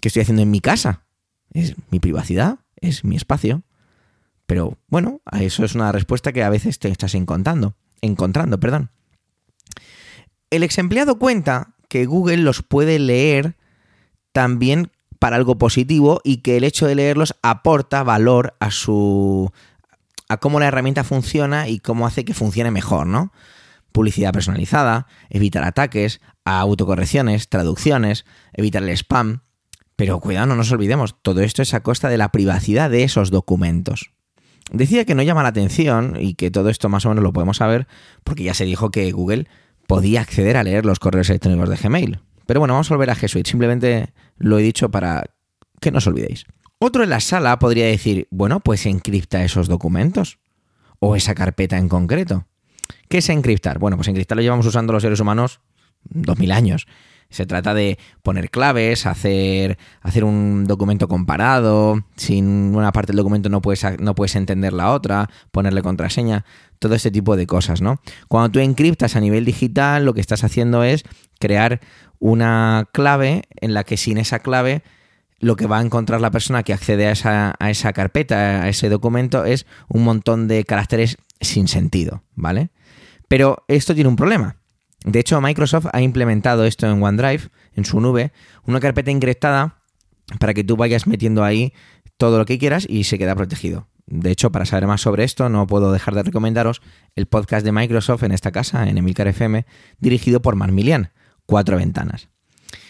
que 0.01 0.07
estoy 0.07 0.23
haciendo 0.23 0.41
en 0.41 0.49
mi 0.49 0.61
casa. 0.61 1.03
Es 1.53 1.75
mi 1.91 1.99
privacidad, 1.99 2.57
es 2.77 3.03
mi 3.03 3.15
espacio. 3.15 3.61
Pero 4.47 4.79
bueno, 4.87 5.21
a 5.25 5.43
eso 5.43 5.63
es 5.63 5.75
una 5.75 5.91
respuesta 5.91 6.33
que 6.33 6.41
a 6.41 6.49
veces 6.49 6.79
te 6.79 6.87
estás 6.87 7.13
encontrando. 7.13 7.75
Encontrando, 8.01 8.59
perdón. 8.59 8.89
El 10.49 10.63
ex 10.63 10.79
empleado 10.79 11.19
cuenta 11.19 11.75
que 11.87 12.07
Google 12.07 12.37
los 12.37 12.63
puede 12.63 12.97
leer 12.97 13.57
también 14.31 14.89
para 15.19 15.35
algo 15.35 15.59
positivo 15.59 16.19
y 16.23 16.37
que 16.37 16.57
el 16.57 16.63
hecho 16.63 16.87
de 16.87 16.95
leerlos 16.95 17.35
aporta 17.43 18.01
valor 18.01 18.55
a 18.59 18.71
su 18.71 19.51
a 20.29 20.37
cómo 20.37 20.59
la 20.59 20.65
herramienta 20.65 21.03
funciona 21.03 21.67
y 21.67 21.77
cómo 21.77 22.07
hace 22.07 22.25
que 22.25 22.33
funcione 22.33 22.71
mejor, 22.71 23.05
¿no? 23.05 23.31
Publicidad 23.91 24.33
personalizada, 24.33 25.07
evitar 25.29 25.63
ataques, 25.63 26.21
autocorrecciones, 26.45 27.49
traducciones, 27.49 28.25
evitar 28.53 28.83
el 28.83 28.89
spam. 28.89 29.41
Pero 29.95 30.19
cuidado, 30.19 30.47
no 30.47 30.55
nos 30.55 30.71
olvidemos, 30.71 31.15
todo 31.21 31.41
esto 31.41 31.61
es 31.61 31.73
a 31.73 31.83
costa 31.83 32.09
de 32.09 32.17
la 32.17 32.31
privacidad 32.31 32.89
de 32.89 33.03
esos 33.03 33.29
documentos. 33.29 34.11
Decía 34.71 35.05
que 35.05 35.15
no 35.15 35.23
llama 35.23 35.43
la 35.43 35.49
atención 35.49 36.17
y 36.19 36.35
que 36.35 36.49
todo 36.49 36.69
esto 36.69 36.89
más 36.89 37.05
o 37.05 37.09
menos 37.09 37.23
lo 37.23 37.33
podemos 37.33 37.57
saber 37.57 37.87
porque 38.23 38.43
ya 38.43 38.53
se 38.53 38.65
dijo 38.65 38.89
que 38.89 39.11
Google 39.11 39.47
podía 39.85 40.21
acceder 40.21 40.55
a 40.55 40.63
leer 40.63 40.85
los 40.85 40.99
correos 40.99 41.29
electrónicos 41.29 41.69
de 41.69 41.75
Gmail. 41.75 42.19
Pero 42.45 42.59
bueno, 42.61 42.73
vamos 42.73 42.89
a 42.89 42.95
volver 42.95 43.09
a 43.09 43.15
G 43.15 43.27
Suite, 43.27 43.49
simplemente 43.49 44.13
lo 44.37 44.57
he 44.57 44.63
dicho 44.63 44.89
para 44.89 45.25
que 45.79 45.91
no 45.91 45.97
os 45.97 46.07
olvidéis. 46.07 46.45
Otro 46.79 47.03
en 47.03 47.09
la 47.09 47.19
sala 47.19 47.59
podría 47.59 47.85
decir, 47.85 48.27
bueno, 48.31 48.59
pues 48.61 48.85
encripta 48.85 49.43
esos 49.43 49.67
documentos 49.67 50.39
o 50.99 51.15
esa 51.15 51.35
carpeta 51.35 51.77
en 51.77 51.89
concreto. 51.89 52.47
¿Qué 53.11 53.17
es 53.17 53.27
encriptar? 53.27 53.77
Bueno, 53.77 53.97
pues 53.97 54.07
encriptar 54.07 54.37
lo 54.37 54.41
llevamos 54.41 54.65
usando 54.65 54.93
los 54.93 55.03
seres 55.03 55.19
humanos 55.19 55.59
2000 56.05 56.49
años. 56.53 56.87
Se 57.29 57.45
trata 57.45 57.73
de 57.73 57.99
poner 58.23 58.49
claves, 58.49 59.05
hacer, 59.05 59.77
hacer 59.99 60.23
un 60.23 60.63
documento 60.63 61.09
comparado, 61.09 62.05
sin 62.15 62.73
una 62.73 62.93
parte 62.93 63.11
del 63.11 63.17
documento 63.17 63.49
no 63.49 63.61
puedes, 63.61 63.85
no 63.99 64.15
puedes 64.15 64.37
entender 64.37 64.71
la 64.71 64.93
otra, 64.93 65.29
ponerle 65.51 65.81
contraseña, 65.81 66.45
todo 66.79 66.95
este 66.95 67.11
tipo 67.11 67.35
de 67.35 67.47
cosas, 67.47 67.81
¿no? 67.81 67.99
Cuando 68.29 68.49
tú 68.49 68.59
encriptas 68.59 69.17
a 69.17 69.19
nivel 69.19 69.43
digital, 69.43 70.05
lo 70.05 70.13
que 70.13 70.21
estás 70.21 70.45
haciendo 70.45 70.85
es 70.85 71.03
crear 71.37 71.81
una 72.19 72.87
clave 72.93 73.41
en 73.57 73.73
la 73.73 73.83
que 73.83 73.97
sin 73.97 74.19
esa 74.19 74.39
clave 74.39 74.83
lo 75.39 75.57
que 75.57 75.67
va 75.67 75.79
a 75.79 75.81
encontrar 75.81 76.21
la 76.21 76.31
persona 76.31 76.63
que 76.63 76.71
accede 76.71 77.07
a 77.07 77.11
esa, 77.11 77.55
a 77.59 77.69
esa 77.71 77.91
carpeta, 77.91 78.63
a 78.63 78.69
ese 78.69 78.87
documento, 78.87 79.43
es 79.43 79.65
un 79.89 80.05
montón 80.05 80.47
de 80.47 80.63
caracteres 80.63 81.17
sin 81.41 81.67
sentido, 81.67 82.23
¿vale? 82.35 82.69
Pero 83.31 83.63
esto 83.69 83.95
tiene 83.95 84.09
un 84.09 84.17
problema. 84.17 84.57
De 85.05 85.17
hecho, 85.17 85.39
Microsoft 85.39 85.85
ha 85.93 86.01
implementado 86.01 86.65
esto 86.65 86.85
en 86.85 87.01
OneDrive, 87.01 87.43
en 87.75 87.85
su 87.85 88.01
nube, 88.01 88.33
una 88.65 88.81
carpeta 88.81 89.09
encriptada 89.09 89.77
para 90.37 90.53
que 90.53 90.65
tú 90.65 90.75
vayas 90.75 91.07
metiendo 91.07 91.45
ahí 91.45 91.71
todo 92.17 92.37
lo 92.37 92.45
que 92.45 92.59
quieras 92.59 92.85
y 92.89 93.05
se 93.05 93.17
queda 93.17 93.33
protegido. 93.33 93.87
De 94.05 94.31
hecho, 94.31 94.51
para 94.51 94.65
saber 94.65 94.85
más 94.85 94.99
sobre 94.99 95.23
esto, 95.23 95.47
no 95.47 95.65
puedo 95.65 95.93
dejar 95.93 96.13
de 96.13 96.23
recomendaros 96.23 96.81
el 97.15 97.25
podcast 97.25 97.63
de 97.63 97.71
Microsoft 97.71 98.23
en 98.23 98.33
esta 98.33 98.51
casa, 98.51 98.85
en 98.89 98.97
Emilcar 98.97 99.29
FM, 99.29 99.65
dirigido 99.99 100.41
por 100.41 100.57
Marmilian, 100.57 101.13
Cuatro 101.45 101.77
Ventanas. 101.77 102.27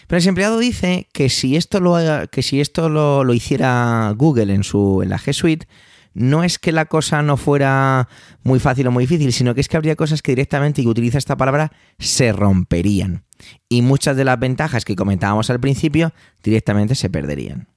Pero 0.08 0.18
ese 0.18 0.28
empleado 0.28 0.58
dice 0.58 1.06
que 1.12 1.28
si 1.28 1.54
esto 1.54 1.78
lo, 1.78 1.94
que 2.32 2.42
si 2.42 2.60
esto 2.60 2.88
lo, 2.88 3.22
lo 3.22 3.32
hiciera 3.32 4.12
Google 4.16 4.52
en, 4.52 4.64
su, 4.64 5.02
en 5.04 5.10
la 5.10 5.20
G 5.20 5.34
Suite, 5.34 5.68
no 6.14 6.44
es 6.44 6.58
que 6.58 6.72
la 6.72 6.86
cosa 6.86 7.22
no 7.22 7.36
fuera 7.36 8.08
muy 8.42 8.60
fácil 8.60 8.86
o 8.86 8.90
muy 8.90 9.04
difícil, 9.04 9.32
sino 9.32 9.54
que 9.54 9.60
es 9.60 9.68
que 9.68 9.76
habría 9.76 9.96
cosas 9.96 10.22
que 10.22 10.32
directamente, 10.32 10.82
y 10.82 10.86
utiliza 10.86 11.18
esta 11.18 11.36
palabra, 11.36 11.72
se 11.98 12.32
romperían. 12.32 13.24
Y 13.68 13.82
muchas 13.82 14.16
de 14.16 14.24
las 14.24 14.38
ventajas 14.38 14.84
que 14.84 14.96
comentábamos 14.96 15.50
al 15.50 15.60
principio 15.60 16.12
directamente 16.42 16.94
se 16.94 17.10
perderían. 17.10 17.68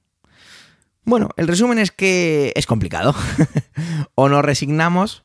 Bueno, 1.04 1.30
el 1.36 1.48
resumen 1.48 1.78
es 1.78 1.92
que 1.92 2.52
es 2.56 2.66
complicado. 2.66 3.14
o 4.14 4.28
nos 4.28 4.44
resignamos 4.44 5.24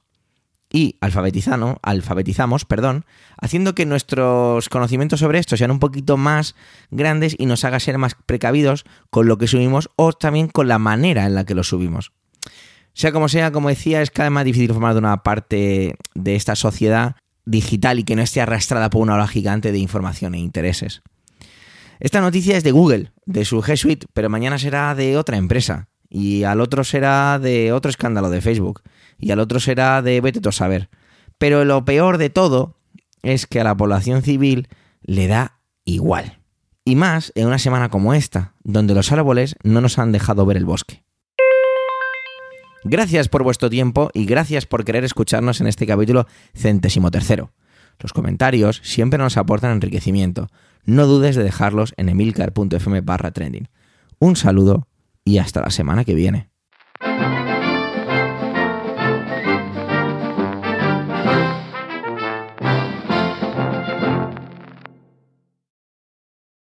y 0.72 0.98
alfabetizamos, 1.02 1.78
alfabetizamos, 1.82 2.66
perdón, 2.66 3.06
haciendo 3.38 3.76
que 3.76 3.86
nuestros 3.86 4.70
conocimientos 4.70 5.20
sobre 5.20 5.40
esto 5.40 5.58
sean 5.58 5.72
un 5.72 5.80
poquito 5.80 6.18
más 6.18 6.56
grandes 6.92 7.36
y 7.38 7.46
nos 7.46 7.66
haga 7.66 7.80
ser 7.80 7.98
más 7.98 8.16
precavidos 8.26 8.86
con 9.10 9.28
lo 9.28 9.38
que 9.38 9.48
subimos 9.48 9.90
o 9.98 10.14
también 10.14 10.48
con 10.48 10.68
la 10.68 10.80
manera 10.80 11.26
en 11.26 11.36
la 11.36 11.46
que 11.46 11.56
lo 11.56 11.64
subimos. 11.64 12.14
Sea 12.94 13.12
como 13.12 13.30
sea, 13.30 13.52
como 13.52 13.70
decía, 13.70 14.02
es 14.02 14.12
cada 14.12 14.30
vez 14.30 14.34
más 14.34 14.46
difícil 14.46 14.72
formar 14.72 14.94
de 14.94 15.00
una 15.00 15.24
parte 15.24 15.96
de 16.14 16.36
esta 16.36 16.56
sociedad 16.56 17.16
digital 17.46 18.00
y 18.00 18.04
que 18.04 18.16
no 18.16 18.22
esté 18.22 18.42
arrastrada 18.42 18.90
por 18.90 19.02
una 19.02 19.16
ola 19.16 19.28
gigante 19.28 19.72
de 19.72 19.80
información 19.80 20.36
e 20.36 20.40
intereses. 20.40 21.02
Esta 22.00 22.20
noticia 22.20 22.58
es 22.58 22.64
de 22.64 22.72
Google, 22.72 23.12
de 23.26 23.46
su 23.46 23.62
G 23.62 23.78
Suite, 23.78 24.08
pero 24.14 24.30
mañana 24.30 24.58
será 24.58 24.96
de 24.96 25.18
otra 25.18 25.38
empresa. 25.38 25.88
Y 26.10 26.44
al 26.44 26.60
otro 26.60 26.84
será 26.84 27.40
de 27.40 27.72
otro 27.72 27.90
escándalo 27.90 28.30
de 28.30 28.42
Facebook. 28.42 28.82
Y 29.18 29.32
al 29.32 29.40
otro 29.40 29.60
será 29.60 30.02
de 30.02 30.20
vete 30.20 30.48
a 30.48 30.52
saber. 30.52 30.90
Pero 31.38 31.64
lo 31.64 31.86
peor 31.86 32.18
de 32.18 32.30
todo 32.30 32.78
es 33.22 33.46
que 33.46 33.62
a 33.62 33.64
la 33.64 33.78
población 33.78 34.24
civil 34.24 34.68
le 35.04 35.28
da 35.28 35.60
igual. 35.86 36.40
Y 36.84 36.96
más 36.96 37.32
en 37.36 37.48
una 37.48 37.60
semana 37.60 37.90
como 37.90 38.14
esta, 38.14 38.56
donde 38.64 38.96
los 38.96 39.12
árboles 39.12 39.56
no 39.64 39.80
nos 39.80 40.00
han 40.00 40.12
dejado 40.12 40.46
ver 40.46 40.58
el 40.58 40.66
bosque. 40.66 41.04
Gracias 42.84 43.30
por 43.30 43.44
vuestro 43.44 43.70
tiempo 43.70 44.10
y 44.14 44.26
gracias 44.26 44.66
por 44.66 44.84
querer 44.84 45.04
escucharnos 45.04 45.62
en 45.62 45.68
este 45.68 45.86
capítulo 45.86 46.26
centésimo 46.56 47.12
tercero. 47.12 47.52
Los 48.00 48.14
comentarios 48.14 48.82
siempre 48.84 49.20
nos 49.20 49.38
aportan 49.38 49.72
enriquecimiento. 49.72 50.50
No 50.86 51.06
dudes 51.06 51.36
de 51.36 51.44
dejarlos 51.44 51.94
en 51.98 52.10
emilcar.fm 52.10 53.02
barra 53.02 53.32
trending. 53.32 53.70
Un 54.20 54.36
saludo 54.36 54.88
y 55.24 55.38
hasta 55.38 55.62
la 55.62 55.70
semana 55.70 56.04
que 56.06 56.16
viene. 56.16 56.51